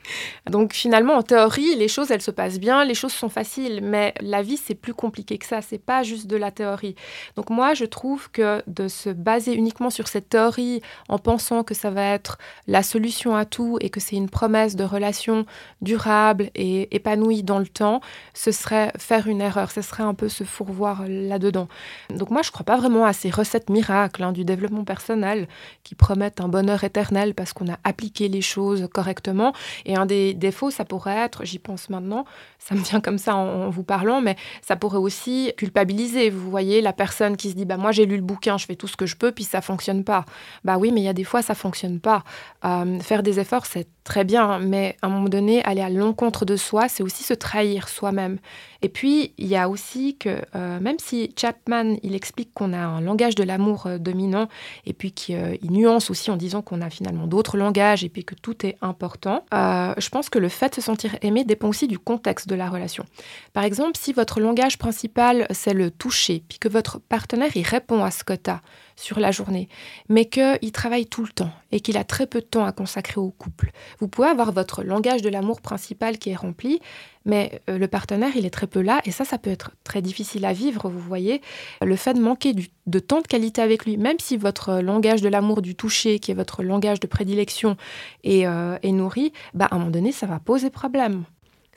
Donc 0.50 0.72
finalement, 0.72 1.14
en 1.14 1.22
théorie, 1.22 1.74
les 1.76 1.88
choses, 1.88 2.10
elles 2.10 2.22
se 2.22 2.30
passent 2.30 2.47
bien, 2.56 2.84
les 2.84 2.94
choses 2.94 3.12
sont 3.12 3.28
faciles, 3.28 3.80
mais 3.82 4.14
la 4.20 4.42
vie, 4.42 4.56
c'est 4.56 4.74
plus 4.74 4.94
compliqué 4.94 5.38
que 5.38 5.46
ça. 5.46 5.60
C'est 5.60 5.78
pas 5.78 6.02
juste 6.02 6.26
de 6.26 6.36
la 6.36 6.50
théorie. 6.50 6.94
Donc 7.36 7.50
moi, 7.50 7.74
je 7.74 7.84
trouve 7.84 8.30
que 8.30 8.62
de 8.66 8.88
se 8.88 9.10
baser 9.10 9.54
uniquement 9.54 9.90
sur 9.90 10.08
cette 10.08 10.28
théorie 10.28 10.80
en 11.08 11.18
pensant 11.18 11.64
que 11.64 11.74
ça 11.74 11.90
va 11.90 12.04
être 12.04 12.38
la 12.66 12.82
solution 12.82 13.34
à 13.34 13.44
tout 13.44 13.78
et 13.80 13.90
que 13.90 14.00
c'est 14.00 14.16
une 14.16 14.30
promesse 14.30 14.76
de 14.76 14.84
relation 14.84 15.46
durable 15.82 16.50
et 16.54 16.94
épanouie 16.94 17.42
dans 17.42 17.58
le 17.58 17.66
temps, 17.66 18.00
ce 18.34 18.52
serait 18.52 18.92
faire 18.98 19.26
une 19.26 19.40
erreur. 19.40 19.70
Ce 19.70 19.82
serait 19.82 20.02
un 20.02 20.14
peu 20.14 20.28
se 20.28 20.44
fourvoir 20.44 21.04
là-dedans. 21.06 21.68
Donc 22.10 22.30
moi, 22.30 22.42
je 22.42 22.50
crois 22.50 22.64
pas 22.64 22.76
vraiment 22.76 23.04
à 23.04 23.12
ces 23.12 23.30
recettes 23.30 23.70
miracles 23.70 24.22
hein, 24.22 24.32
du 24.32 24.44
développement 24.44 24.84
personnel 24.84 25.48
qui 25.82 25.94
promettent 25.94 26.40
un 26.40 26.48
bonheur 26.48 26.84
éternel 26.84 27.34
parce 27.34 27.52
qu'on 27.52 27.70
a 27.70 27.78
appliqué 27.84 28.28
les 28.28 28.42
choses 28.42 28.88
correctement. 28.92 29.52
Et 29.84 29.96
un 29.96 30.06
des 30.06 30.34
défauts, 30.34 30.70
ça 30.70 30.84
pourrait 30.84 31.16
être, 31.16 31.44
j'y 31.44 31.58
pense 31.58 31.90
maintenant, 31.90 32.24
ça 32.58 32.74
me 32.74 32.80
vient 32.80 33.00
comme 33.00 33.18
ça 33.18 33.34
en, 33.34 33.70
vous 33.70 33.84
parlant, 33.84 34.20
mais 34.20 34.36
ça 34.62 34.76
pourrait 34.76 34.98
aussi 34.98 35.52
culpabiliser. 35.56 36.30
Vous 36.30 36.50
voyez, 36.50 36.80
la 36.80 36.92
personne 36.92 37.36
qui 37.36 37.50
se 37.50 37.54
dit, 37.54 37.64
bah 37.64 37.76
moi 37.76 37.92
j'ai 37.92 38.06
lu 38.06 38.16
le 38.16 38.22
bouquin, 38.22 38.58
je 38.58 38.66
fais 38.66 38.76
tout 38.76 38.88
ce 38.88 38.96
que 38.96 39.06
je 39.06 39.16
peux, 39.16 39.32
puis 39.32 39.44
ça 39.44 39.60
fonctionne 39.60 40.04
pas. 40.04 40.24
Bah 40.64 40.76
oui, 40.78 40.90
mais 40.92 41.00
il 41.00 41.04
y 41.04 41.08
a 41.08 41.14
des 41.14 41.24
fois 41.24 41.42
ça 41.42 41.54
fonctionne 41.54 42.00
pas. 42.00 42.24
Euh, 42.64 42.98
faire 43.00 43.22
des 43.22 43.40
efforts, 43.40 43.66
c'est 43.66 43.88
très 44.08 44.24
bien, 44.24 44.58
mais 44.58 44.96
à 45.02 45.06
un 45.06 45.10
moment 45.10 45.28
donné, 45.28 45.62
aller 45.64 45.82
à 45.82 45.90
l'encontre 45.90 46.46
de 46.46 46.56
soi, 46.56 46.88
c'est 46.88 47.02
aussi 47.02 47.22
se 47.22 47.34
trahir 47.34 47.90
soi-même. 47.90 48.38
Et 48.80 48.88
puis, 48.88 49.34
il 49.36 49.46
y 49.46 49.56
a 49.56 49.68
aussi 49.68 50.16
que, 50.16 50.40
euh, 50.54 50.80
même 50.80 50.96
si 50.98 51.34
Chapman, 51.36 51.96
il 52.02 52.14
explique 52.14 52.54
qu'on 52.54 52.72
a 52.72 52.78
un 52.78 53.02
langage 53.02 53.34
de 53.34 53.42
l'amour 53.42 53.86
euh, 53.86 53.98
dominant, 53.98 54.48
et 54.86 54.94
puis 54.94 55.12
qu'il 55.12 55.36
euh, 55.36 55.56
nuance 55.62 56.10
aussi 56.10 56.30
en 56.30 56.36
disant 56.36 56.62
qu'on 56.62 56.80
a 56.80 56.88
finalement 56.88 57.26
d'autres 57.26 57.58
langages, 57.58 58.02
et 58.02 58.08
puis 58.08 58.24
que 58.24 58.34
tout 58.34 58.64
est 58.64 58.78
important, 58.80 59.44
je 59.52 60.08
pense 60.08 60.30
que 60.30 60.38
le 60.38 60.48
fait 60.48 60.70
de 60.70 60.74
se 60.76 60.80
sentir 60.80 61.16
aimé 61.20 61.44
dépend 61.44 61.68
aussi 61.68 61.86
du 61.86 61.98
contexte 61.98 62.48
de 62.48 62.54
la 62.54 62.70
relation. 62.70 63.04
Par 63.52 63.64
exemple, 63.64 63.98
si 63.98 64.14
votre 64.14 64.40
langage 64.40 64.78
principal, 64.78 65.46
c'est 65.50 65.74
le 65.74 65.90
toucher, 65.90 66.42
puis 66.48 66.58
que 66.58 66.68
votre 66.68 66.98
partenaire, 66.98 67.50
il 67.56 67.66
répond 67.66 68.02
à 68.04 68.10
ce 68.10 68.24
quota, 68.24 68.62
sur 68.98 69.20
la 69.20 69.30
journée, 69.30 69.68
mais 70.08 70.24
qu'il 70.24 70.72
travaille 70.72 71.06
tout 71.06 71.22
le 71.22 71.28
temps 71.28 71.52
et 71.70 71.78
qu'il 71.80 71.96
a 71.96 72.04
très 72.04 72.26
peu 72.26 72.40
de 72.40 72.46
temps 72.46 72.64
à 72.64 72.72
consacrer 72.72 73.20
au 73.20 73.30
couple. 73.30 73.70
Vous 74.00 74.08
pouvez 74.08 74.26
avoir 74.26 74.50
votre 74.50 74.82
langage 74.82 75.22
de 75.22 75.28
l'amour 75.28 75.60
principal 75.60 76.18
qui 76.18 76.30
est 76.30 76.34
rempli, 76.34 76.80
mais 77.24 77.62
euh, 77.70 77.78
le 77.78 77.86
partenaire, 77.86 78.32
il 78.34 78.44
est 78.44 78.50
très 78.50 78.66
peu 78.66 78.80
là, 78.80 79.00
et 79.04 79.12
ça, 79.12 79.24
ça 79.24 79.38
peut 79.38 79.50
être 79.50 79.70
très 79.84 80.02
difficile 80.02 80.44
à 80.44 80.52
vivre, 80.52 80.88
vous 80.88 80.98
voyez. 80.98 81.40
Le 81.80 81.94
fait 81.94 82.14
de 82.14 82.20
manquer 82.20 82.54
de 82.54 82.98
temps 82.98 83.20
de 83.20 83.26
qualité 83.28 83.62
avec 83.62 83.84
lui, 83.84 83.96
même 83.96 84.18
si 84.18 84.36
votre 84.36 84.80
langage 84.80 85.22
de 85.22 85.28
l'amour 85.28 85.62
du 85.62 85.76
toucher, 85.76 86.18
qui 86.18 86.32
est 86.32 86.34
votre 86.34 86.64
langage 86.64 86.98
de 86.98 87.06
prédilection, 87.06 87.76
est, 88.24 88.46
euh, 88.46 88.78
nourri, 88.82 89.32
bah, 89.54 89.68
à 89.70 89.76
un 89.76 89.78
moment 89.78 89.90
donné, 89.92 90.10
ça 90.10 90.26
va 90.26 90.40
poser 90.40 90.70
problème. 90.70 91.24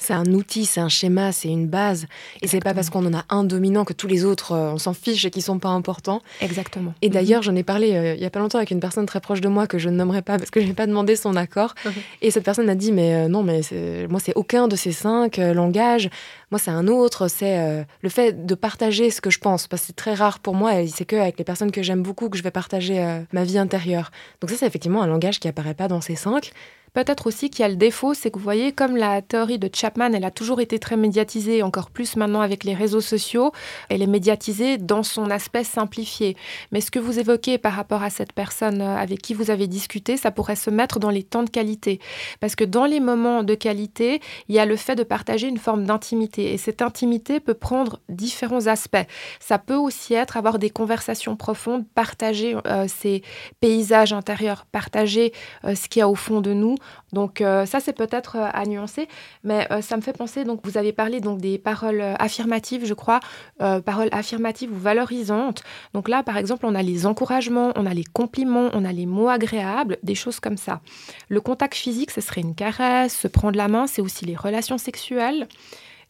C'est 0.01 0.13
un 0.13 0.25
outil, 0.33 0.65
c'est 0.65 0.79
un 0.79 0.89
schéma, 0.89 1.31
c'est 1.31 1.47
une 1.47 1.67
base. 1.67 2.07
Et 2.41 2.47
c'est 2.47 2.59
pas 2.59 2.73
parce 2.73 2.89
qu'on 2.89 3.05
en 3.05 3.13
a 3.13 3.23
un 3.29 3.43
dominant 3.43 3.85
que 3.85 3.93
tous 3.93 4.07
les 4.07 4.25
autres, 4.25 4.53
euh, 4.53 4.71
on 4.71 4.79
s'en 4.79 4.93
fiche 4.93 5.25
et 5.25 5.29
qu'ils 5.29 5.43
sont 5.43 5.59
pas 5.59 5.69
importants. 5.69 6.23
Exactement. 6.41 6.95
Et 7.03 7.09
d'ailleurs, 7.09 7.43
j'en 7.43 7.55
ai 7.55 7.61
parlé 7.61 7.93
euh, 7.93 8.15
il 8.15 8.21
y 8.21 8.25
a 8.25 8.31
pas 8.31 8.39
longtemps 8.39 8.57
avec 8.57 8.71
une 8.71 8.79
personne 8.79 9.05
très 9.05 9.21
proche 9.21 9.41
de 9.41 9.47
moi 9.47 9.67
que 9.67 9.77
je 9.77 9.89
ne 9.89 9.95
nommerai 9.95 10.23
pas 10.23 10.39
parce 10.39 10.49
que 10.49 10.59
je 10.59 10.65
n'ai 10.65 10.73
pas 10.73 10.87
demandé 10.87 11.15
son 11.15 11.35
accord. 11.35 11.75
Et 12.23 12.31
cette 12.31 12.43
personne 12.43 12.67
a 12.67 12.73
dit 12.73 12.91
mais 12.91 13.13
euh, 13.13 13.27
non, 13.27 13.43
mais 13.43 13.61
moi 14.09 14.19
c'est 14.19 14.33
aucun 14.35 14.67
de 14.67 14.75
ces 14.75 14.91
cinq 14.91 15.37
langages. 15.37 16.09
Moi 16.49 16.57
c'est 16.57 16.71
un 16.71 16.87
autre. 16.87 17.27
C'est 17.27 17.85
le 18.01 18.09
fait 18.09 18.47
de 18.47 18.55
partager 18.55 19.11
ce 19.11 19.21
que 19.21 19.29
je 19.29 19.37
pense 19.37 19.67
parce 19.67 19.83
que 19.83 19.87
c'est 19.87 19.95
très 19.95 20.15
rare 20.15 20.39
pour 20.39 20.55
moi. 20.55 20.81
Et 20.81 20.87
c'est 20.87 21.05
que 21.05 21.15
avec 21.15 21.37
les 21.37 21.45
personnes 21.45 21.71
que 21.71 21.83
j'aime 21.83 22.01
beaucoup 22.01 22.27
que 22.27 22.39
je 22.39 22.43
vais 22.43 22.49
partager 22.49 23.21
ma 23.33 23.43
vie 23.43 23.59
intérieure. 23.59 24.09
Donc 24.41 24.49
ça 24.49 24.55
c'est 24.57 24.65
effectivement 24.65 25.03
un 25.03 25.07
langage 25.07 25.39
qui 25.39 25.47
apparaît 25.47 25.75
pas 25.75 25.87
dans 25.87 26.01
ces 26.01 26.15
cinq. 26.15 26.51
Peut-être 26.93 27.27
aussi 27.27 27.49
qu'il 27.49 27.63
y 27.63 27.65
a 27.65 27.69
le 27.69 27.77
défaut, 27.77 28.13
c'est 28.13 28.31
que 28.31 28.37
vous 28.37 28.43
voyez, 28.43 28.73
comme 28.73 28.97
la 28.97 29.21
théorie 29.21 29.57
de 29.57 29.69
Chapman, 29.73 30.11
elle 30.11 30.25
a 30.25 30.31
toujours 30.31 30.59
été 30.59 30.77
très 30.77 30.97
médiatisée, 30.97 31.63
encore 31.63 31.89
plus 31.89 32.17
maintenant 32.17 32.41
avec 32.41 32.65
les 32.65 32.73
réseaux 32.73 32.99
sociaux, 32.99 33.53
elle 33.87 34.01
est 34.01 34.07
médiatisée 34.07 34.77
dans 34.77 35.01
son 35.01 35.31
aspect 35.31 35.63
simplifié. 35.63 36.35
Mais 36.73 36.81
ce 36.81 36.91
que 36.91 36.99
vous 36.99 37.17
évoquez 37.17 37.57
par 37.57 37.71
rapport 37.71 38.03
à 38.03 38.09
cette 38.09 38.33
personne 38.33 38.81
euh, 38.81 38.97
avec 38.97 39.21
qui 39.21 39.33
vous 39.33 39.51
avez 39.51 39.67
discuté, 39.67 40.17
ça 40.17 40.31
pourrait 40.31 40.57
se 40.57 40.69
mettre 40.69 40.99
dans 40.99 41.11
les 41.11 41.23
temps 41.23 41.43
de 41.43 41.49
qualité. 41.49 42.01
Parce 42.41 42.57
que 42.57 42.65
dans 42.65 42.83
les 42.83 42.99
moments 42.99 43.43
de 43.43 43.55
qualité, 43.55 44.19
il 44.49 44.55
y 44.55 44.59
a 44.59 44.65
le 44.65 44.75
fait 44.75 44.95
de 44.95 45.03
partager 45.03 45.47
une 45.47 45.59
forme 45.59 45.85
d'intimité. 45.85 46.51
Et 46.51 46.57
cette 46.57 46.81
intimité 46.81 47.39
peut 47.39 47.53
prendre 47.53 48.01
différents 48.09 48.67
aspects. 48.67 49.07
Ça 49.39 49.59
peut 49.59 49.77
aussi 49.77 50.13
être 50.13 50.35
avoir 50.35 50.59
des 50.59 50.69
conversations 50.69 51.37
profondes, 51.37 51.85
partager 51.95 52.57
euh, 52.67 52.85
ses 52.89 53.23
paysages 53.61 54.11
intérieurs, 54.11 54.65
partager 54.73 55.31
euh, 55.63 55.73
ce 55.73 55.87
qu'il 55.87 56.01
y 56.01 56.03
a 56.03 56.09
au 56.09 56.15
fond 56.15 56.41
de 56.41 56.51
nous 56.51 56.75
donc 57.13 57.41
euh, 57.41 57.65
ça, 57.65 57.79
c'est 57.79 57.93
peut-être 57.93 58.37
euh, 58.37 58.49
à 58.51 58.65
nuancer, 58.65 59.07
mais 59.43 59.67
euh, 59.71 59.81
ça 59.81 59.97
me 59.97 60.01
fait 60.01 60.13
penser, 60.13 60.43
donc 60.43 60.61
vous 60.63 60.77
avez 60.77 60.93
parlé 60.93 61.19
donc 61.19 61.39
des 61.39 61.57
paroles 61.57 62.01
affirmatives, 62.19 62.85
je 62.85 62.93
crois, 62.93 63.19
paroles 63.59 64.09
affirmatives 64.11 64.71
ou 64.71 64.77
valorisantes. 64.77 65.63
Donc 65.93 66.09
là, 66.09 66.23
par 66.23 66.37
exemple, 66.37 66.65
on 66.65 66.75
a 66.75 66.81
les 66.81 67.05
encouragements, 67.05 67.71
on 67.75 67.85
a 67.85 67.93
les 67.93 68.03
compliments, 68.03 68.69
on 68.73 68.85
a 68.85 68.91
les 68.91 69.05
mots 69.05 69.29
agréables, 69.29 69.97
des 70.03 70.15
choses 70.15 70.39
comme 70.39 70.57
ça. 70.57 70.81
Le 71.29 71.41
contact 71.41 71.75
physique, 71.75 72.11
ce 72.11 72.21
serait 72.21 72.41
une 72.41 72.55
caresse, 72.55 73.15
se 73.15 73.27
prendre 73.27 73.57
la 73.57 73.67
main, 73.67 73.87
c'est 73.87 74.01
aussi 74.01 74.25
les 74.25 74.35
relations 74.35 74.77
sexuelles. 74.77 75.47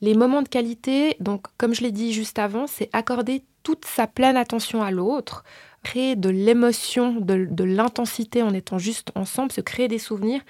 Les 0.01 0.15
moments 0.15 0.41
de 0.41 0.49
qualité, 0.49 1.15
donc 1.19 1.45
comme 1.57 1.75
je 1.75 1.81
l'ai 1.81 1.91
dit 1.91 2.11
juste 2.11 2.39
avant, 2.39 2.65
c'est 2.67 2.89
accorder 2.91 3.43
toute 3.63 3.85
sa 3.85 4.07
pleine 4.07 4.37
attention 4.37 4.81
à 4.81 4.89
l'autre, 4.89 5.43
créer 5.83 6.15
de 6.15 6.29
l'émotion, 6.29 7.15
de, 7.19 7.63
l'intensité 7.63 8.43
en 8.43 8.53
étant 8.53 8.77
juste 8.77 9.11
ensemble, 9.15 9.51
se 9.51 9.61
créer 9.61 9.87
des 9.87 9.99
souvenirs. 9.99 10.41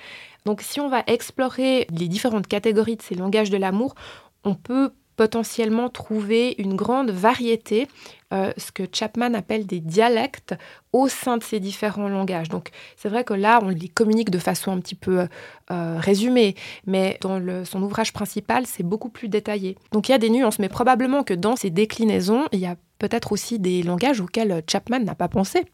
Donc 0.46 0.62
si 0.62 0.80
on 0.80 0.90
va 0.90 1.04
explorer 1.08 1.88
les 1.92 2.08
différentes 2.08 2.48
catégories 2.48 2.96
de 2.96 3.02
ces 3.02 3.16
langages 3.16 3.50
de 3.50 3.58
l'amour, 3.58 3.96
on 4.44 4.56
peut 4.56 4.92
potentiellement 5.18 5.90
trouver 5.90 6.56
une 6.58 6.76
grande 6.76 7.12
variété, 7.12 7.88
euh, 8.34 8.52
ce 8.58 8.72
que 8.72 8.84
Chapman 8.92 9.34
appelle 9.36 9.68
des 9.68 9.80
dialectes 9.80 10.56
au 10.94 11.08
sein 11.10 11.38
de 11.38 11.44
ces 11.44 11.60
différents 11.60 12.10
langages. 12.10 12.50
Donc 12.50 12.70
c'est 12.96 13.10
vrai 13.10 13.24
que 13.24 13.34
là, 13.34 13.60
on 13.62 13.70
les 13.70 13.88
communique 13.88 14.32
de 14.32 14.40
façon 14.40 14.72
un 14.72 14.80
petit 14.80 14.96
peu 14.96 15.28
euh, 15.70 15.98
résumée, 16.00 16.56
mais 16.88 17.20
dans 17.22 17.40
son 17.66 17.84
ouvrage 17.84 18.14
principal, 18.14 18.66
c'est 18.66 18.84
beaucoup 18.84 19.10
plus 19.10 19.28
détaillé. 19.28 19.78
Donc 19.92 20.10
il 20.10 20.14
y 20.14 20.16
a 20.16 20.18
des 20.18 20.30
nuances, 20.30 20.58
mais 20.58 20.70
probablement 20.70 21.24
que 21.24 21.36
dans 21.36 21.56
ces 21.56 21.70
déclinaisons, 21.70 22.46
il 22.52 22.60
y 22.60 22.66
a 22.66 22.76
peut-être 23.02 23.32
aussi 23.32 23.58
des 23.58 23.82
langages 23.82 24.22
auxquels 24.22 24.62
Chapman 24.70 25.00
n'a 25.00 25.16
pas 25.16 25.28
pensé. 25.28 25.66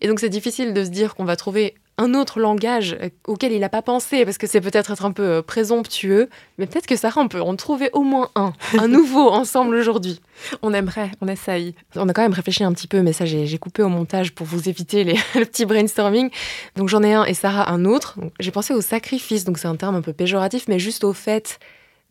Et 0.00 0.06
donc 0.06 0.20
c'est 0.20 0.28
difficile 0.28 0.72
de 0.72 0.84
se 0.84 0.90
dire 0.90 1.16
qu'on 1.16 1.24
va 1.24 1.34
trouver 1.34 1.74
un 1.98 2.14
autre 2.14 2.40
langage 2.40 2.96
euh, 3.00 3.08
auquel 3.26 3.52
il 3.52 3.60
n'a 3.60 3.68
pas 3.68 3.82
pensé, 3.82 4.24
parce 4.24 4.38
que 4.38 4.46
c'est 4.46 4.60
peut-être 4.60 4.90
être 4.90 5.04
un 5.04 5.12
peu 5.12 5.22
euh, 5.22 5.42
présomptueux, 5.42 6.28
mais 6.58 6.66
peut-être 6.66 6.86
que 6.86 6.96
Sarah, 6.96 7.20
on 7.20 7.28
peut 7.28 7.40
en 7.40 7.56
trouver 7.56 7.90
au 7.92 8.02
moins 8.02 8.30
un, 8.34 8.52
un 8.78 8.88
nouveau 8.98 9.28
ensemble 9.30 9.74
aujourd'hui. 9.74 10.20
On 10.62 10.72
aimerait, 10.74 11.10
on 11.20 11.28
essaye. 11.28 11.74
On 11.96 12.08
a 12.08 12.12
quand 12.12 12.22
même 12.22 12.34
réfléchi 12.34 12.64
un 12.64 12.72
petit 12.72 12.86
peu, 12.86 13.02
mais 13.02 13.12
ça 13.12 13.24
j'ai 13.24 13.58
coupé 13.58 13.82
au 13.82 13.88
montage 13.88 14.34
pour 14.34 14.46
vous 14.46 14.68
éviter 14.68 15.04
les, 15.04 15.14
le 15.34 15.44
petit 15.44 15.64
brainstorming. 15.64 16.30
Donc 16.76 16.88
j'en 16.88 17.02
ai 17.02 17.14
un 17.14 17.24
et 17.24 17.34
Sarah 17.34 17.70
un 17.70 17.84
autre. 17.84 18.18
J'ai 18.38 18.50
pensé 18.50 18.74
au 18.74 18.80
sacrifice, 18.80 19.44
donc 19.44 19.58
c'est 19.58 19.68
un 19.68 19.76
terme 19.76 19.96
un 19.96 20.02
peu 20.02 20.12
péjoratif, 20.12 20.68
mais 20.68 20.78
juste 20.78 21.04
au 21.04 21.12
fait 21.12 21.58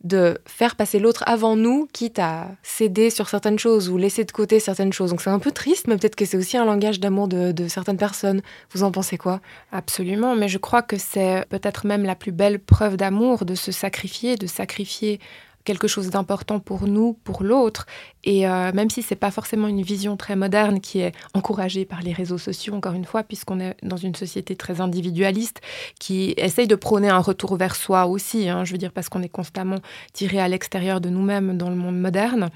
de 0.06 0.38
faire 0.46 0.76
passer 0.76 0.98
l'autre 0.98 1.24
avant 1.26 1.56
nous, 1.56 1.88
quitte 1.92 2.18
à 2.18 2.48
céder 2.62 3.10
sur 3.10 3.28
certaines 3.28 3.58
choses 3.58 3.88
ou 3.88 3.96
laisser 3.96 4.24
de 4.24 4.32
côté 4.32 4.60
certaines 4.60 4.92
choses. 4.92 5.10
Donc 5.10 5.20
c'est 5.20 5.30
un 5.30 5.38
peu 5.38 5.50
triste, 5.50 5.88
mais 5.88 5.96
peut-être 5.96 6.16
que 6.16 6.24
c'est 6.24 6.36
aussi 6.36 6.56
un 6.56 6.64
langage 6.64 7.00
d'amour 7.00 7.28
de, 7.28 7.52
de, 7.52 7.68
certaines 7.68 7.96
personnes. 7.96 8.42
Vous 8.72 8.82
en 8.82 8.92
pensez 8.92 9.18
quoi? 9.18 9.40
Absolument, 9.72 10.36
mais 10.36 10.48
je 10.48 10.58
crois 10.58 10.82
que 10.82 10.96
c'est 10.98 11.44
peut-être 11.48 11.86
même 11.86 12.04
la 12.04 12.14
plus 12.14 12.32
belle 12.32 12.58
preuve 12.58 12.96
d'amour 12.96 13.44
de 13.44 13.54
se 13.54 13.72
sacrifier, 13.72 14.36
de 14.36 14.46
sacrifier 14.46 15.20
quelque 15.66 15.88
chose 15.88 16.08
d'important 16.08 16.60
pour 16.60 16.86
nous, 16.86 17.18
pour 17.24 17.42
l'autre. 17.42 17.86
Et 18.24 18.48
euh, 18.48 18.72
même 18.72 18.88
si 18.88 19.02
c'est 19.02 19.16
pas 19.16 19.30
forcément 19.30 19.68
une 19.68 19.82
vision 19.82 20.16
très 20.16 20.36
moderne 20.36 20.80
qui 20.80 21.00
est 21.00 21.12
encouragée 21.34 21.84
par 21.84 22.00
les 22.00 22.14
réseaux 22.14 22.38
sociaux, 22.38 22.74
encore 22.74 22.94
une 22.94 23.04
fois, 23.04 23.22
puisqu'on 23.22 23.60
est 23.60 23.76
dans 23.82 23.98
une 23.98 24.14
société 24.14 24.56
très 24.56 24.80
individualiste 24.80 25.60
qui 26.00 26.32
essaye 26.38 26.66
de 26.66 26.76
prôner 26.76 27.10
un 27.10 27.18
retour 27.18 27.56
vers 27.56 27.76
soi 27.76 28.06
aussi, 28.06 28.48
hein, 28.48 28.64
je 28.64 28.72
veux 28.72 28.78
dire, 28.78 28.92
parce 28.92 29.10
qu'on 29.10 29.22
est 29.22 29.28
constamment 29.28 29.80
tiré 30.14 30.40
à 30.40 30.48
l'extérieur 30.48 31.02
de 31.02 31.10
nous-mêmes 31.10 31.58
dans 31.58 31.68
le 31.68 31.76
monde 31.76 31.98
moderne. 31.98 32.48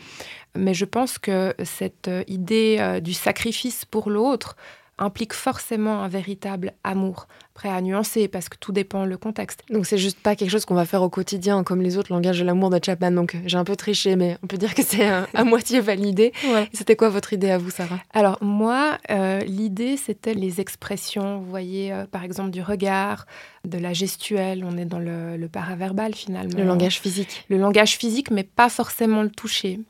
Mais 0.56 0.74
je 0.74 0.84
pense 0.84 1.18
que 1.18 1.54
cette 1.62 2.08
euh, 2.08 2.24
idée 2.26 2.78
euh, 2.80 3.00
du 3.00 3.12
sacrifice 3.12 3.84
pour 3.84 4.08
l'autre 4.08 4.56
implique 5.00 5.32
forcément 5.32 6.02
un 6.02 6.08
véritable 6.08 6.74
amour. 6.84 7.26
Prêt 7.54 7.68
à 7.68 7.80
nuancer 7.80 8.28
parce 8.28 8.48
que 8.48 8.56
tout 8.56 8.72
dépend 8.72 9.04
le 9.04 9.16
contexte. 9.18 9.62
Donc 9.70 9.84
c'est 9.84 9.98
juste 9.98 10.20
pas 10.20 10.36
quelque 10.36 10.50
chose 10.50 10.64
qu'on 10.64 10.74
va 10.74 10.84
faire 10.84 11.02
au 11.02 11.10
quotidien 11.10 11.64
comme 11.64 11.82
les 11.82 11.98
autres 11.98 12.12
langages 12.12 12.38
de 12.38 12.44
l'amour 12.44 12.70
de 12.70 12.78
Chapman. 12.82 13.10
Donc 13.10 13.36
j'ai 13.44 13.58
un 13.58 13.64
peu 13.64 13.76
triché, 13.76 14.16
mais 14.16 14.38
on 14.42 14.46
peut 14.46 14.56
dire 14.56 14.74
que 14.74 14.82
c'est 14.82 15.06
à, 15.06 15.44
moitié 15.44 15.80
validé. 15.80 16.32
C'était 16.72 16.96
quoi 16.96 17.08
votre 17.08 17.32
idée 17.32 17.50
à 17.50 17.58
vous, 17.58 17.70
Sarah? 17.70 17.98
Alors 18.12 18.38
moi, 18.40 18.98
euh, 19.10 19.40
l'idée 19.40 19.96
c'était 19.96 20.34
les 20.34 20.60
expressions. 20.60 21.38
Vous 21.40 21.50
voyez, 21.50 21.92
euh, 21.92 22.06
par 22.06 22.24
exemple 22.24 22.50
du 22.50 22.62
regard, 22.62 23.26
de 23.64 23.78
la 23.78 23.92
gestuelle. 23.92 24.64
On 24.64 24.76
est 24.78 24.84
dans 24.84 24.98
le, 24.98 25.36
le 25.36 25.48
paraverbal 25.48 26.14
finalement. 26.14 26.56
Le 26.56 26.64
langage 26.64 27.00
physique. 27.00 27.44
Le 27.48 27.58
langage 27.58 27.96
physique, 27.96 28.30
mais 28.30 28.44
pas 28.44 28.68
forcément 28.68 29.22
le 29.22 29.30
toucher. 29.30 29.80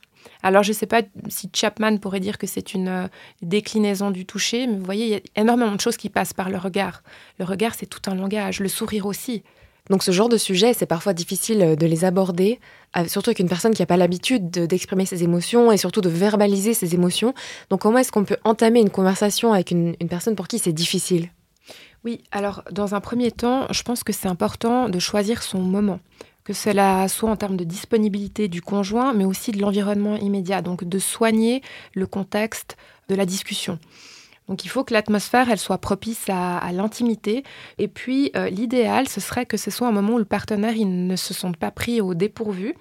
Alors, 0.43 0.63
je 0.63 0.69
ne 0.69 0.73
sais 0.73 0.85
pas 0.85 1.01
si 1.29 1.49
Chapman 1.53 1.97
pourrait 1.97 2.19
dire 2.19 2.37
que 2.37 2.47
c'est 2.47 2.73
une 2.73 2.87
euh, 2.87 3.07
déclinaison 3.41 4.11
du 4.11 4.25
toucher, 4.25 4.67
mais 4.67 4.77
vous 4.77 4.85
voyez, 4.85 5.05
il 5.05 5.11
y 5.11 5.15
a 5.15 5.21
énormément 5.35 5.75
de 5.75 5.81
choses 5.81 5.97
qui 5.97 6.09
passent 6.09 6.33
par 6.33 6.49
le 6.49 6.57
regard. 6.57 7.03
Le 7.39 7.45
regard, 7.45 7.75
c'est 7.75 7.85
tout 7.85 8.01
un 8.09 8.15
langage, 8.15 8.59
le 8.59 8.67
sourire 8.67 9.05
aussi. 9.05 9.43
Donc 9.89 10.03
ce 10.03 10.11
genre 10.11 10.29
de 10.29 10.37
sujet, 10.37 10.73
c'est 10.73 10.85
parfois 10.85 11.13
difficile 11.13 11.61
euh, 11.61 11.75
de 11.75 11.85
les 11.85 12.05
aborder, 12.05 12.59
euh, 12.97 13.07
surtout 13.07 13.29
avec 13.29 13.39
une 13.39 13.49
personne 13.49 13.73
qui 13.73 13.81
n'a 13.81 13.87
pas 13.87 13.97
l'habitude 13.97 14.49
d'exprimer 14.49 15.05
ses 15.05 15.23
émotions 15.23 15.71
et 15.71 15.77
surtout 15.77 16.01
de 16.01 16.09
verbaliser 16.09 16.73
ses 16.73 16.93
émotions. 16.93 17.33
Donc 17.69 17.81
comment 17.81 17.97
est-ce 17.97 18.11
qu'on 18.11 18.25
peut 18.25 18.37
entamer 18.43 18.79
une 18.79 18.89
conversation 18.89 19.53
avec 19.53 19.71
une 19.71 19.95
personne 20.09 20.35
pour 20.35 20.47
qui 20.47 20.59
c'est 20.59 20.71
difficile? 20.71 21.29
Oui, 22.03 22.23
alors 22.31 22.63
dans 22.71 22.95
un 22.95 22.99
premier 22.99 23.31
temps, 23.31 23.67
je 23.71 23.83
pense 23.83 24.03
que 24.03 24.11
c'est 24.11 24.27
important 24.27 24.89
de 24.89 24.97
choisir 24.97 25.43
son 25.43 25.59
moment 25.59 25.99
cela 26.53 27.07
soit 27.07 27.29
en 27.29 27.35
termes 27.35 27.57
de 27.57 27.63
disponibilité 27.63 28.47
du 28.47 28.61
conjoint, 28.61 29.13
mais 29.13 29.25
aussi 29.25 29.51
de 29.51 29.59
l'environnement 29.59 30.15
immédiat, 30.17 30.61
donc 30.61 30.83
de 30.83 30.99
soigner 30.99 31.61
le 31.93 32.07
contexte 32.07 32.77
de 33.09 33.15
la 33.15 33.25
discussion. 33.25 33.79
Donc 34.51 34.65
il 34.65 34.67
faut 34.67 34.83
que 34.83 34.93
l'atmosphère, 34.93 35.49
elle 35.49 35.59
soit 35.59 35.77
propice 35.77 36.25
à, 36.27 36.69
l'intimité. 36.73 37.43
Et 37.77 37.87
puis 37.87 38.31
euh, 38.35 38.49
l'idéal, 38.49 39.07
ce 39.07 39.21
serait 39.21 39.45
que 39.45 39.55
ce 39.55 39.71
soit 39.71 39.87
un 39.87 39.93
moment 39.93 40.15
où 40.15 40.17
le 40.17 40.25
partenaire, 40.25 40.75
il 40.75 41.07
ne 41.07 41.15
se 41.15 41.33
sente 41.33 41.55
pas 41.55 41.71
pris 41.71 42.01
au 42.01 42.15
dépourvu. 42.15 42.75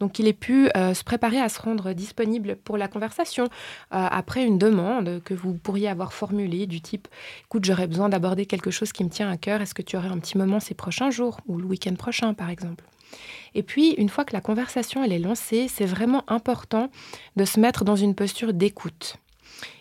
Donc 0.00 0.12
qu'il 0.12 0.28
ait 0.28 0.34
pu 0.34 0.68
euh, 0.76 0.92
se 0.92 1.02
préparer 1.02 1.40
à 1.40 1.48
se 1.48 1.62
rendre 1.62 1.94
disponible 1.94 2.56
pour 2.56 2.76
la 2.76 2.88
conversation 2.88 3.48
après 3.90 4.44
une 4.44 4.58
demande 4.58 5.22
que 5.24 5.32
vous 5.32 5.54
pourriez 5.54 5.88
avoir 5.88 6.12
formulée 6.12 6.66
du 6.66 6.80
type 6.80 7.06
écoute, 7.44 7.64
j'aurais 7.64 7.86
besoin 7.86 8.08
d'aborder 8.08 8.44
quelque 8.44 8.70
chose 8.70 8.92
qui 8.92 9.04
me 9.04 9.08
tient 9.08 9.30
à 9.30 9.36
cœur, 9.36 9.62
est-ce 9.62 9.72
que 9.72 9.82
tu 9.82 9.96
aurais 9.96 10.08
un 10.08 10.18
petit 10.18 10.36
moment 10.36 10.58
ces 10.58 10.74
prochains 10.74 11.10
jours 11.10 11.38
ou 11.46 11.58
le 11.58 11.64
week-end 11.64 11.94
prochain 11.94 12.34
par 12.34 12.50
exemple? 12.50 12.84
Et 13.54 13.62
puis, 13.62 13.92
une 13.92 14.08
fois 14.08 14.24
que 14.24 14.32
la 14.32 14.40
conversation 14.40 15.04
elle 15.04 15.12
est 15.12 15.18
lancée, 15.18 15.68
c'est 15.68 15.84
vraiment 15.84 16.24
important 16.28 16.90
de 17.36 17.44
se 17.44 17.60
mettre 17.60 17.84
dans 17.84 17.96
une 17.96 18.14
posture 18.14 18.52
d'écoute. 18.52 19.16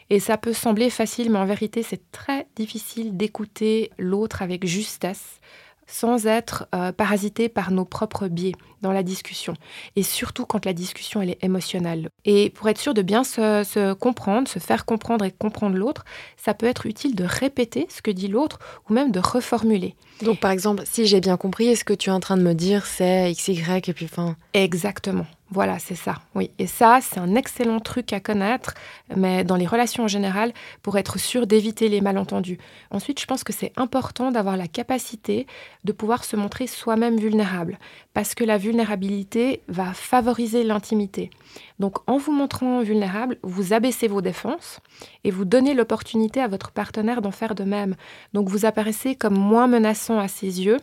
Et 0.10 0.20
ça 0.20 0.38
peut 0.38 0.54
sembler 0.54 0.90
facile, 0.90 1.32
mais 1.32 1.40
en 1.40 1.46
vérité, 1.46 1.82
c'est 1.82 2.12
très 2.12 2.48
difficile 2.56 3.18
d'écouter 3.18 3.92
l'autre 3.98 4.42
avec 4.42 4.66
justesse 4.66 5.40
sans 5.88 6.26
être 6.28 6.68
euh, 6.74 6.92
parasité 6.92 7.50
par 7.50 7.72
nos 7.72 7.86
propres 7.86 8.28
biais 8.28 8.54
dans 8.82 8.92
la 8.92 9.04
discussion. 9.04 9.54
Et 9.96 10.04
surtout 10.04 10.46
quand 10.46 10.66
la 10.66 10.74
discussion 10.74 11.22
elle 11.22 11.32
est 11.32 11.44
émotionnelle. 11.44 12.10
Et 12.26 12.50
pour 12.50 12.68
être 12.70 12.78
sûr 12.78 12.94
de 12.94 13.02
bien 13.02 13.24
se, 13.24 13.64
se 13.64 13.94
comprendre, 13.94 14.48
se 14.48 14.60
faire 14.60 14.86
comprendre 14.86 15.26
et 15.26 15.32
comprendre 15.32 15.78
l'autre, 15.78 16.06
ça 16.38 16.54
peut 16.54 16.66
être 16.66 16.86
utile 16.86 17.16
de 17.16 17.24
répéter 17.24 17.88
ce 17.90 18.02
que 18.02 18.12
dit 18.12 18.28
l'autre 18.28 18.60
ou 18.90 18.94
même 18.94 19.12
de 19.12 19.20
reformuler. 19.20 19.96
Donc 20.22 20.40
par 20.40 20.52
exemple, 20.52 20.84
si 20.86 21.06
j'ai 21.06 21.22
bien 21.22 21.38
compris, 21.38 21.68
est-ce 21.68 21.86
que 21.86 21.94
tu 21.94 22.10
es 22.10 22.14
en 22.14 22.20
train 22.20 22.38
de 22.38 22.44
me 22.44 22.54
dire 22.54 22.86
c'est 22.86 23.32
XY 23.34 23.64
et 23.88 23.94
puis 23.94 24.08
fin 24.08 24.36
Exactement. 24.54 25.26
Voilà, 25.54 25.78
c'est 25.78 25.94
ça, 25.94 26.16
oui. 26.34 26.50
Et 26.58 26.66
ça, 26.66 26.98
c'est 27.00 27.20
un 27.20 27.36
excellent 27.36 27.80
truc 27.80 28.12
à 28.12 28.20
connaître, 28.20 28.74
mais 29.16 29.44
dans 29.44 29.56
les 29.56 29.68
relations 29.68 30.06
en 30.06 30.08
général, 30.08 30.52
pour 30.82 30.98
être 30.98 31.20
sûr 31.20 31.46
d'éviter 31.46 31.90
les 31.90 32.02
malentendus. 32.02 32.58
Ensuite, 32.90 33.20
je 33.20 33.28
pense 33.28 33.44
que 33.44 33.54
c'est 33.54 33.72
important 33.76 34.32
d'avoir 34.32 34.58
la 34.58 34.66
capacité 34.66 35.46
de 35.84 35.92
pouvoir 35.92 36.24
se 36.24 36.36
montrer 36.36 36.66
soi-même 36.66 37.20
vulnérable, 37.20 37.78
parce 38.16 38.34
que 38.34 38.44
la 38.44 38.58
vulnérabilité 38.58 39.62
va 39.68 39.94
favoriser 39.94 40.64
l'intimité. 40.64 41.30
Donc, 41.78 41.98
en 42.08 42.18
vous 42.18 42.32
montrant 42.32 42.82
vulnérable, 42.82 43.38
vous 43.44 43.74
abaissez 43.74 44.08
vos 44.08 44.22
défenses 44.22 44.80
et 45.24 45.30
vous 45.30 45.46
donnez 45.46 45.76
l'opportunité 45.76 46.42
à 46.42 46.48
votre 46.48 46.72
partenaire 46.72 47.22
d'en 47.22 47.30
faire 47.30 47.54
de 47.54 47.64
même. 47.64 47.96
Donc, 48.34 48.50
vous 48.50 48.66
apparaissez 48.66 49.16
comme 49.16 49.38
moins 49.38 49.68
menaçant 49.68 50.18
à 50.18 50.28
ses 50.28 50.64
yeux 50.64 50.78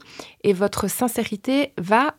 et 0.45 0.53
votre 0.53 0.89
sincérité 0.89 1.73
va 1.77 2.15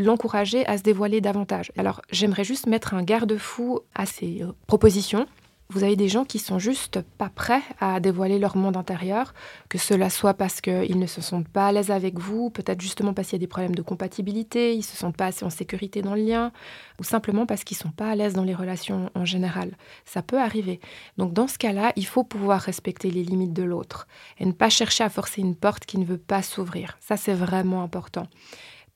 l'encourager 0.00 0.66
à 0.66 0.78
se 0.78 0.82
dévoiler 0.82 1.20
davantage. 1.20 1.72
Alors 1.76 2.00
j'aimerais 2.10 2.44
juste 2.44 2.66
mettre 2.66 2.94
un 2.94 3.02
garde-fou 3.02 3.80
à 3.94 4.06
ces 4.06 4.42
euh, 4.42 4.52
propositions. 4.66 5.26
Vous 5.72 5.84
avez 5.84 5.94
des 5.94 6.08
gens 6.08 6.24
qui 6.24 6.40
sont 6.40 6.58
juste 6.58 7.00
pas 7.16 7.28
prêts 7.28 7.62
à 7.78 8.00
dévoiler 8.00 8.40
leur 8.40 8.56
monde 8.56 8.76
intérieur, 8.76 9.34
que 9.68 9.78
cela 9.78 10.10
soit 10.10 10.34
parce 10.34 10.60
qu'ils 10.60 10.98
ne 10.98 11.06
se 11.06 11.20
sentent 11.20 11.46
pas 11.46 11.68
à 11.68 11.72
l'aise 11.72 11.92
avec 11.92 12.18
vous, 12.18 12.50
peut-être 12.50 12.80
justement 12.80 13.14
parce 13.14 13.28
qu'il 13.28 13.36
y 13.36 13.40
a 13.40 13.46
des 13.46 13.46
problèmes 13.46 13.76
de 13.76 13.82
compatibilité, 13.82 14.74
ils 14.74 14.82
se 14.82 14.96
sentent 14.96 15.16
pas 15.16 15.26
assez 15.26 15.44
en 15.44 15.50
sécurité 15.50 16.02
dans 16.02 16.16
le 16.16 16.22
lien, 16.22 16.50
ou 16.98 17.04
simplement 17.04 17.46
parce 17.46 17.62
qu'ils 17.62 17.76
sont 17.76 17.92
pas 17.92 18.10
à 18.10 18.16
l'aise 18.16 18.34
dans 18.34 18.42
les 18.42 18.54
relations 18.54 19.12
en 19.14 19.24
général. 19.24 19.76
Ça 20.04 20.22
peut 20.22 20.40
arriver. 20.40 20.80
Donc 21.18 21.32
dans 21.34 21.46
ce 21.46 21.56
cas-là, 21.56 21.92
il 21.94 22.06
faut 22.06 22.24
pouvoir 22.24 22.60
respecter 22.60 23.12
les 23.12 23.22
limites 23.22 23.52
de 23.52 23.62
l'autre 23.62 24.08
et 24.40 24.46
ne 24.46 24.52
pas 24.52 24.70
chercher 24.70 25.04
à 25.04 25.08
forcer 25.08 25.40
une 25.40 25.54
porte 25.54 25.86
qui 25.86 25.98
ne 25.98 26.04
veut 26.04 26.18
pas 26.18 26.42
s'ouvrir. 26.42 26.98
Ça 26.98 27.16
c'est 27.16 27.34
vraiment 27.34 27.84
important. 27.84 28.26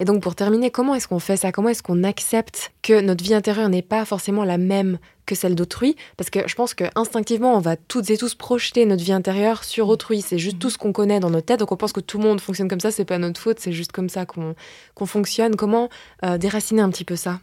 Et 0.01 0.05
donc 0.05 0.23
pour 0.23 0.35
terminer, 0.35 0.71
comment 0.71 0.95
est-ce 0.95 1.07
qu'on 1.09 1.19
fait 1.19 1.37
ça? 1.37 1.53
Comment 1.53 1.69
est-ce 1.69 1.83
qu'on 1.83 2.03
accepte 2.03 2.73
que 2.83 3.01
notre 3.01 3.23
vie 3.23 3.35
intérieure 3.35 3.69
n'est 3.69 3.83
pas 3.83 4.05
forcément 4.05 4.45
la 4.45 4.59
même 4.59 4.99
que 5.27 5.35
celle 5.35 5.55
d'autrui? 5.55 5.97
Parce 6.17 6.31
que 6.31 6.41
je 6.47 6.55
pense 6.55 6.75
que 6.75 6.85
instinctivement, 6.97 7.57
on 7.57 7.61
va 7.61 7.77
toutes 7.77 8.11
et 8.11 8.17
tous 8.17 8.35
projeter 8.35 8.87
notre 8.87 9.05
vie 9.05 9.13
intérieure 9.13 9.63
sur 9.65 9.89
autrui. 9.89 10.21
C'est 10.21 10.39
juste 10.39 10.59
tout 10.59 10.71
ce 10.71 10.79
qu'on 10.79 10.93
connaît 10.93 11.21
dans 11.21 11.31
notre 11.31 11.47
tête. 11.47 11.61
Donc 11.61 11.71
on 11.73 11.77
pense 11.77 11.93
que 11.93 12.01
tout 12.01 12.19
le 12.19 12.25
monde 12.25 12.41
fonctionne 12.41 12.69
comme 12.69 12.81
ça. 12.81 12.91
C'est 12.91 13.05
pas 13.05 13.19
notre 13.19 13.41
faute. 13.41 13.61
C'est 13.61 13.73
juste 13.73 13.93
comme 13.93 14.09
ça 14.09 14.27
qu'on 14.27 15.07
fonctionne. 15.07 15.55
Comment 15.55 15.89
euh, 16.25 16.39
déraciner 16.39 16.83
un 16.83 16.91
petit 16.91 17.05
peu 17.05 17.17
ça? 17.17 17.41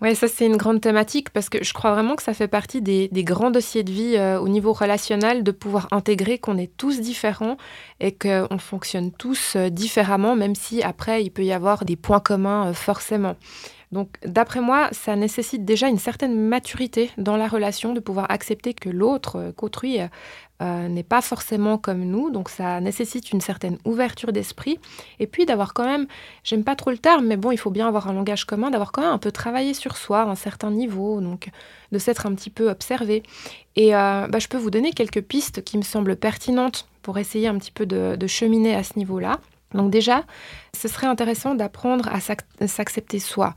Oui, 0.00 0.14
ça 0.14 0.28
c'est 0.28 0.46
une 0.46 0.56
grande 0.56 0.80
thématique 0.80 1.30
parce 1.30 1.48
que 1.48 1.64
je 1.64 1.72
crois 1.72 1.92
vraiment 1.92 2.14
que 2.14 2.22
ça 2.22 2.32
fait 2.32 2.46
partie 2.46 2.80
des, 2.80 3.08
grands 3.24 3.50
dossiers 3.50 3.82
de 3.82 3.90
vie 3.90 4.16
euh, 4.16 4.38
au 4.38 4.48
niveau 4.48 4.72
relationnel 4.72 5.42
de 5.42 5.50
pouvoir 5.50 5.88
intégrer 5.90 6.38
qu'on 6.38 6.56
est 6.56 6.70
tous 6.76 7.00
différents 7.00 7.56
et 7.98 8.12
qu'on 8.12 8.58
fonctionne 8.58 9.10
tous 9.10 9.56
euh, 9.56 9.70
différemment, 9.70 10.36
même 10.36 10.54
si 10.54 10.84
après 10.84 11.24
il 11.24 11.30
peut 11.30 11.44
y 11.44 11.52
avoir 11.52 11.84
des 11.84 11.96
points 11.96 12.20
communs 12.20 12.68
euh, 12.68 12.72
forcément. 12.74 13.34
Donc, 13.90 14.18
d'après 14.22 14.60
moi, 14.60 14.88
ça 14.92 15.16
nécessite 15.16 15.64
déjà 15.64 15.88
une 15.88 15.98
certaine 15.98 16.38
maturité 16.38 17.10
dans 17.16 17.36
la 17.36 17.48
relation 17.48 17.94
de 17.94 18.00
pouvoir 18.00 18.30
accepter 18.30 18.74
que 18.74 18.90
l'autre, 18.90 19.36
euh, 19.36 19.52
qu'autrui, 19.52 19.98
euh, 20.60 20.88
n'est 20.88 21.04
pas 21.04 21.22
forcément 21.22 21.78
comme 21.78 22.04
nous. 22.04 22.30
Donc, 22.30 22.50
ça 22.50 22.80
nécessite 22.80 23.32
une 23.32 23.40
certaine 23.40 23.78
ouverture 23.86 24.32
d'esprit. 24.32 24.78
Et 25.20 25.26
puis, 25.26 25.46
d'avoir 25.46 25.72
quand 25.72 25.86
même, 25.86 26.06
j'aime 26.44 26.64
pas 26.64 26.76
trop 26.76 26.90
le 26.90 26.98
terme, 26.98 27.26
mais 27.26 27.38
bon, 27.38 27.50
il 27.50 27.56
faut 27.56 27.70
bien 27.70 27.88
avoir 27.88 28.08
un 28.08 28.12
langage 28.12 28.44
commun, 28.44 28.70
d'avoir 28.70 28.92
quand 28.92 29.02
même 29.02 29.12
un 29.12 29.18
peu 29.18 29.32
travaillé 29.32 29.72
sur 29.72 29.96
soi 29.96 30.20
à 30.22 30.26
un 30.26 30.34
certain 30.34 30.70
niveau. 30.70 31.20
Donc, 31.22 31.48
de 31.90 31.98
s'être 31.98 32.26
un 32.26 32.34
petit 32.34 32.50
peu 32.50 32.68
observé. 32.68 33.22
Et 33.76 33.94
euh, 33.94 34.26
bah, 34.28 34.38
je 34.38 34.48
peux 34.48 34.58
vous 34.58 34.70
donner 34.70 34.92
quelques 34.92 35.22
pistes 35.22 35.64
qui 35.64 35.78
me 35.78 35.82
semblent 35.82 36.16
pertinentes 36.16 36.88
pour 37.00 37.16
essayer 37.16 37.48
un 37.48 37.56
petit 37.56 37.72
peu 37.72 37.86
de 37.86 38.26
cheminer 38.26 38.74
à 38.74 38.82
ce 38.82 38.98
niveau-là. 38.98 39.40
Donc 39.74 39.90
déjà, 39.90 40.24
ce 40.74 40.88
serait 40.88 41.06
intéressant 41.06 41.54
d'apprendre 41.54 42.08
à 42.08 42.20
s'accepter 42.66 43.18
soi. 43.18 43.54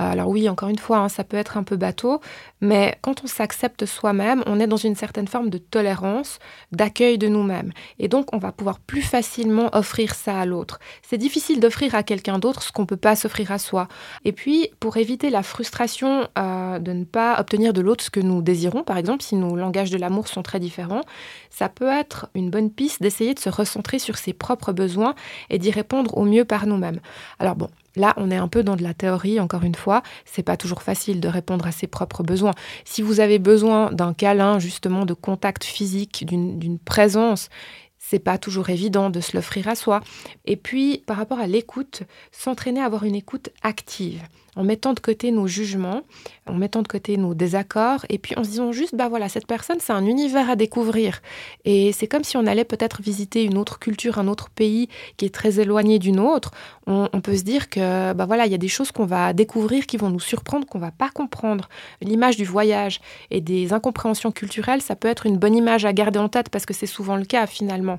Alors 0.00 0.28
oui, 0.28 0.48
encore 0.48 0.68
une 0.68 0.78
fois, 0.78 0.98
hein, 0.98 1.08
ça 1.08 1.24
peut 1.24 1.36
être 1.36 1.56
un 1.56 1.64
peu 1.64 1.76
bateau, 1.76 2.20
mais 2.60 2.96
quand 3.02 3.24
on 3.24 3.26
s'accepte 3.26 3.84
soi-même, 3.84 4.44
on 4.46 4.60
est 4.60 4.68
dans 4.68 4.76
une 4.76 4.94
certaine 4.94 5.26
forme 5.26 5.50
de 5.50 5.58
tolérance, 5.58 6.38
d'accueil 6.70 7.18
de 7.18 7.26
nous-mêmes. 7.26 7.72
Et 7.98 8.06
donc, 8.06 8.32
on 8.32 8.38
va 8.38 8.52
pouvoir 8.52 8.78
plus 8.78 9.02
facilement 9.02 9.70
offrir 9.72 10.14
ça 10.14 10.38
à 10.38 10.46
l'autre. 10.46 10.78
C'est 11.02 11.18
difficile 11.18 11.58
d'offrir 11.58 11.96
à 11.96 12.04
quelqu'un 12.04 12.38
d'autre 12.38 12.62
ce 12.62 12.70
qu'on 12.70 12.82
ne 12.82 12.86
peut 12.86 12.96
pas 12.96 13.16
s'offrir 13.16 13.50
à 13.50 13.58
soi. 13.58 13.88
Et 14.24 14.30
puis, 14.30 14.70
pour 14.78 14.98
éviter 14.98 15.30
la 15.30 15.42
frustration 15.42 16.28
euh, 16.38 16.78
de 16.78 16.92
ne 16.92 17.04
pas 17.04 17.40
obtenir 17.40 17.72
de 17.72 17.80
l'autre 17.80 18.04
ce 18.04 18.10
que 18.10 18.20
nous 18.20 18.40
désirons, 18.40 18.84
par 18.84 18.98
exemple, 18.98 19.24
si 19.24 19.34
nos 19.34 19.56
langages 19.56 19.90
de 19.90 19.98
l'amour 19.98 20.28
sont 20.28 20.42
très 20.42 20.60
différents, 20.60 21.02
ça 21.50 21.68
peut 21.68 21.88
être 21.88 22.28
une 22.36 22.50
bonne 22.50 22.70
piste 22.70 23.02
d'essayer 23.02 23.34
de 23.34 23.40
se 23.40 23.48
recentrer 23.48 23.98
sur 23.98 24.16
ses 24.16 24.32
propres 24.32 24.72
besoins 24.72 25.16
et 25.50 25.58
d'y 25.58 25.72
répondre 25.72 26.16
au 26.16 26.24
mieux 26.24 26.44
par 26.44 26.66
nous-mêmes. 26.66 27.00
Alors 27.40 27.56
bon, 27.56 27.68
Là, 27.98 28.14
on 28.16 28.30
est 28.30 28.36
un 28.36 28.48
peu 28.48 28.62
dans 28.62 28.76
de 28.76 28.82
la 28.82 28.94
théorie, 28.94 29.40
encore 29.40 29.64
une 29.64 29.74
fois. 29.74 30.02
C'est 30.24 30.42
pas 30.42 30.56
toujours 30.56 30.82
facile 30.82 31.20
de 31.20 31.28
répondre 31.28 31.66
à 31.66 31.72
ses 31.72 31.86
propres 31.86 32.22
besoins. 32.22 32.52
Si 32.84 33.02
vous 33.02 33.20
avez 33.20 33.38
besoin 33.38 33.92
d'un 33.92 34.14
câlin, 34.14 34.58
justement, 34.58 35.04
de 35.04 35.14
contact 35.14 35.64
physique, 35.64 36.24
d'une 36.24 36.78
présence, 36.78 37.48
c'est 37.98 38.18
pas 38.18 38.38
toujours 38.38 38.70
évident 38.70 39.10
de 39.10 39.20
se 39.20 39.36
l'offrir 39.36 39.68
à 39.68 39.74
soi. 39.74 40.00
Et 40.46 40.56
puis, 40.56 41.02
par 41.06 41.16
rapport 41.16 41.40
à 41.40 41.46
l'écoute, 41.46 42.04
s'entraîner 42.32 42.80
à 42.80 42.86
avoir 42.86 43.04
une 43.04 43.14
écoute 43.14 43.50
active 43.62 44.22
en 44.58 44.64
mettant 44.64 44.92
de 44.92 44.98
côté 44.98 45.30
nos 45.30 45.46
jugements, 45.46 46.02
en 46.46 46.54
mettant 46.54 46.82
de 46.82 46.88
côté 46.88 47.16
nos 47.16 47.32
désaccords, 47.32 48.04
et 48.08 48.18
puis 48.18 48.34
en 48.36 48.42
se 48.42 48.50
disant 48.50 48.72
juste, 48.72 48.96
bah 48.96 49.08
voilà, 49.08 49.28
cette 49.28 49.46
personne, 49.46 49.78
c'est 49.78 49.92
un 49.92 50.04
univers 50.04 50.50
à 50.50 50.56
découvrir. 50.56 51.22
Et 51.64 51.92
c'est 51.92 52.08
comme 52.08 52.24
si 52.24 52.36
on 52.36 52.44
allait 52.44 52.64
peut-être 52.64 53.00
visiter 53.00 53.44
une 53.44 53.56
autre 53.56 53.78
culture, 53.78 54.18
un 54.18 54.26
autre 54.26 54.50
pays 54.50 54.88
qui 55.16 55.26
est 55.26 55.34
très 55.34 55.60
éloigné 55.60 56.00
d'une 56.00 56.18
autre. 56.18 56.50
On, 56.88 57.20
peut 57.20 57.36
se 57.36 57.42
dire 57.42 57.68
que, 57.68 58.12
bah 58.14 58.26
voilà, 58.26 58.46
il 58.46 58.52
y 58.52 58.54
a 58.54 58.58
des 58.58 58.68
choses 58.68 58.90
qu'on 58.90 59.04
va 59.04 59.32
découvrir 59.32 59.86
qui 59.86 59.96
vont 59.96 60.10
nous 60.10 60.20
surprendre, 60.20 60.66
qu'on 60.66 60.78
va 60.78 60.90
pas 60.90 61.10
comprendre. 61.10 61.68
L'image 62.00 62.36
du 62.36 62.44
voyage 62.44 63.00
et 63.30 63.40
des 63.40 63.72
incompréhensions 63.72 64.32
culturelles, 64.32 64.82
ça 64.82 64.96
peut 64.96 65.08
être 65.08 65.26
une 65.26 65.36
bonne 65.36 65.54
image 65.54 65.84
à 65.84 65.92
garder 65.92 66.18
en 66.18 66.28
tête 66.28 66.48
parce 66.48 66.66
que 66.66 66.74
c'est 66.74 66.86
souvent 66.86 67.16
le 67.16 67.26
cas 67.26 67.46
finalement. 67.46 67.98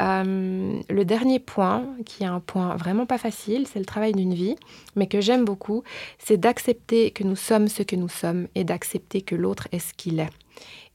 Euh, 0.00 0.80
le 0.88 1.04
dernier 1.04 1.38
point, 1.38 1.84
qui 2.04 2.24
est 2.24 2.26
un 2.26 2.40
point 2.40 2.76
vraiment 2.76 3.06
pas 3.06 3.18
facile, 3.18 3.66
c'est 3.72 3.78
le 3.78 3.84
travail 3.84 4.12
d'une 4.12 4.34
vie, 4.34 4.56
mais 4.96 5.06
que 5.06 5.20
j'aime 5.20 5.44
beaucoup, 5.44 5.82
c'est 6.18 6.36
d'accepter 6.36 7.10
que 7.10 7.24
nous 7.24 7.36
sommes 7.36 7.68
ce 7.68 7.82
que 7.82 7.96
nous 7.96 8.08
sommes 8.08 8.48
et 8.54 8.64
d'accepter 8.64 9.22
que 9.22 9.34
l'autre 9.34 9.68
est 9.72 9.78
ce 9.78 9.94
qu'il 9.94 10.20
est. 10.20 10.30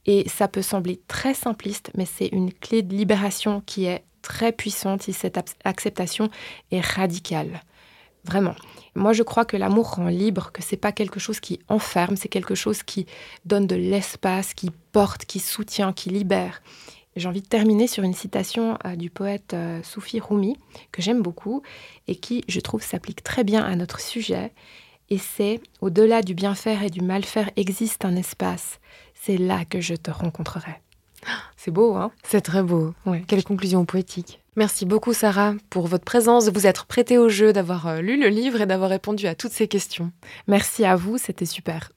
Et 0.06 0.28
ça 0.28 0.48
peut 0.48 0.62
sembler 0.62 1.00
très 1.08 1.34
simpliste, 1.34 1.90
mais 1.96 2.06
c'est 2.06 2.28
une 2.28 2.52
clé 2.52 2.82
de 2.82 2.94
libération 2.94 3.62
qui 3.64 3.84
est 3.84 4.04
très 4.22 4.52
puissante 4.52 5.02
si 5.02 5.12
cette 5.12 5.38
acceptation 5.64 6.30
est 6.70 6.84
radicale. 6.84 7.62
Vraiment. 8.24 8.54
Moi, 8.94 9.12
je 9.12 9.22
crois 9.22 9.44
que 9.44 9.56
l'amour 9.56 9.94
rend 9.94 10.08
libre, 10.08 10.52
que 10.52 10.62
c'est 10.62 10.76
pas 10.76 10.92
quelque 10.92 11.20
chose 11.20 11.40
qui 11.40 11.60
enferme, 11.68 12.16
c'est 12.16 12.28
quelque 12.28 12.54
chose 12.54 12.82
qui 12.82 13.06
donne 13.44 13.66
de 13.66 13.76
l'espace, 13.76 14.52
qui 14.52 14.70
porte, 14.92 15.24
qui 15.24 15.38
soutient, 15.38 15.92
qui 15.92 16.10
libère. 16.10 16.62
J'ai 17.16 17.28
envie 17.28 17.42
de 17.42 17.48
terminer 17.48 17.86
sur 17.86 18.04
une 18.04 18.14
citation 18.14 18.78
euh, 18.84 18.94
du 18.94 19.10
poète 19.10 19.54
euh, 19.54 19.82
Soufi 19.82 20.20
Rumi, 20.20 20.56
que 20.92 21.02
j'aime 21.02 21.22
beaucoup 21.22 21.62
et 22.06 22.16
qui, 22.16 22.44
je 22.46 22.60
trouve, 22.60 22.82
s'applique 22.82 23.22
très 23.22 23.42
bien 23.42 23.64
à 23.64 23.74
notre 23.74 24.00
sujet. 24.00 24.52
Et 25.10 25.18
c'est 25.18 25.60
Au-delà 25.80 26.22
du 26.22 26.34
bien 26.34 26.54
faire 26.54 26.84
et 26.84 26.90
du 26.90 27.00
mal 27.00 27.24
faire 27.24 27.50
existe 27.56 28.04
un 28.04 28.14
espace. 28.14 28.78
C'est 29.14 29.36
là 29.36 29.64
que 29.64 29.80
je 29.80 29.94
te 29.94 30.10
rencontrerai. 30.10 30.80
C'est 31.56 31.72
beau, 31.72 31.94
hein? 31.94 32.12
C'est 32.22 32.40
très 32.40 32.62
beau. 32.62 32.94
Quelle 33.26 33.44
conclusion 33.44 33.84
poétique. 33.84 34.40
Merci 34.56 34.86
beaucoup, 34.86 35.12
Sarah, 35.12 35.54
pour 35.68 35.88
votre 35.88 36.04
présence, 36.04 36.46
de 36.46 36.50
vous 36.50 36.66
être 36.66 36.86
prêtée 36.86 37.18
au 37.18 37.28
jeu, 37.28 37.52
d'avoir 37.52 37.86
euh, 37.86 38.00
lu 38.00 38.20
le 38.20 38.28
livre 38.28 38.60
et 38.60 38.66
d'avoir 38.66 38.90
répondu 38.90 39.26
à 39.26 39.34
toutes 39.34 39.52
ces 39.52 39.68
questions. 39.68 40.12
Merci 40.46 40.84
à 40.84 40.96
vous, 40.96 41.18
c'était 41.18 41.44
super. 41.44 41.92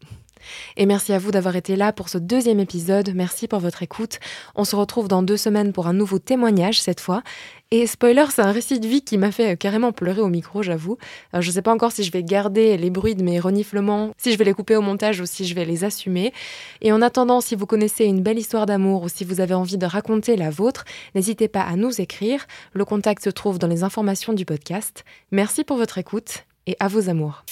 Et 0.78 0.86
merci 0.86 1.14
à 1.14 1.20
vous 1.20 1.32
d'avoir 1.32 1.56
été 1.56 1.76
là 1.76 1.94
pour 1.94 2.10
ce 2.10 2.18
deuxième 2.18 2.60
épisode. 2.60 3.12
Merci 3.16 3.48
pour 3.48 3.60
votre 3.60 3.84
écoute. 3.84 4.20
On 4.56 4.64
se 4.64 4.76
retrouve 4.76 5.08
dans 5.08 5.24
deux 5.24 5.38
semaines 5.38 5.74
pour 5.74 5.88
un 5.88 5.94
nouveau 5.94 6.20
témoignage 6.20 6.82
cette 6.82 7.00
fois. 7.00 7.24
Et 7.72 7.88
spoiler, 7.88 8.26
c'est 8.30 8.44
un 8.44 8.52
récit 8.52 8.80
de 8.80 8.88
vie 8.88 9.02
qui 9.02 9.18
m'a 9.18 9.32
fait 9.32 9.58
carrément 9.58 9.92
pleurer 9.92 10.22
au 10.22 10.28
micro, 10.28 10.62
j'avoue. 10.62 11.00
Euh, 11.34 11.42
je 11.42 11.48
ne 11.48 11.54
sais 11.54 11.64
pas 11.64 11.74
encore 11.74 11.92
si 11.92 12.04
je 12.04 12.12
vais 12.12 12.24
garder 12.24 12.78
les 12.78 12.92
bruits 12.92 13.16
de 13.16 13.24
mes 13.24 13.40
reniflements, 13.40 14.12
si 14.16 14.32
je 14.32 14.38
vais 14.38 14.44
les 14.44 14.54
couper 14.54 14.76
au 14.76 14.82
montage 14.82 15.20
ou 15.20 15.26
si 15.26 15.46
je 15.46 15.56
vais 15.56 15.66
les 15.66 15.84
assumer. 15.84 16.34
Et 16.82 16.92
en 16.92 17.02
attendant, 17.02 17.42
si 17.42 17.56
vous 17.56 17.66
connaissez 17.66 18.06
une 18.06 18.22
belle 18.22 18.38
histoire 18.38 18.68
d'amour 18.68 19.02
ou 19.02 19.10
si 19.10 19.24
vous 19.24 19.42
avez 19.42 19.56
envie 19.56 19.80
de 19.80 19.88
raconter 19.88 20.36
la 20.36 20.52
vôtre, 20.52 20.86
n'hésitez 21.16 21.48
pas 21.48 21.62
à 21.62 21.76
nous 21.76 22.00
écrire. 22.00 22.46
Le 22.74 22.86
contact 22.86 23.24
se 23.24 23.32
trouve 23.32 23.58
dans 23.58 23.68
les 23.68 23.84
informations 23.84 24.34
du 24.34 24.46
podcast. 24.46 25.04
Merci 25.32 25.64
pour 25.64 25.78
votre 25.78 25.98
écoute 25.98 26.46
et 26.68 26.78
à 26.80 26.88
vos 26.88 27.10
amours. 27.10 27.44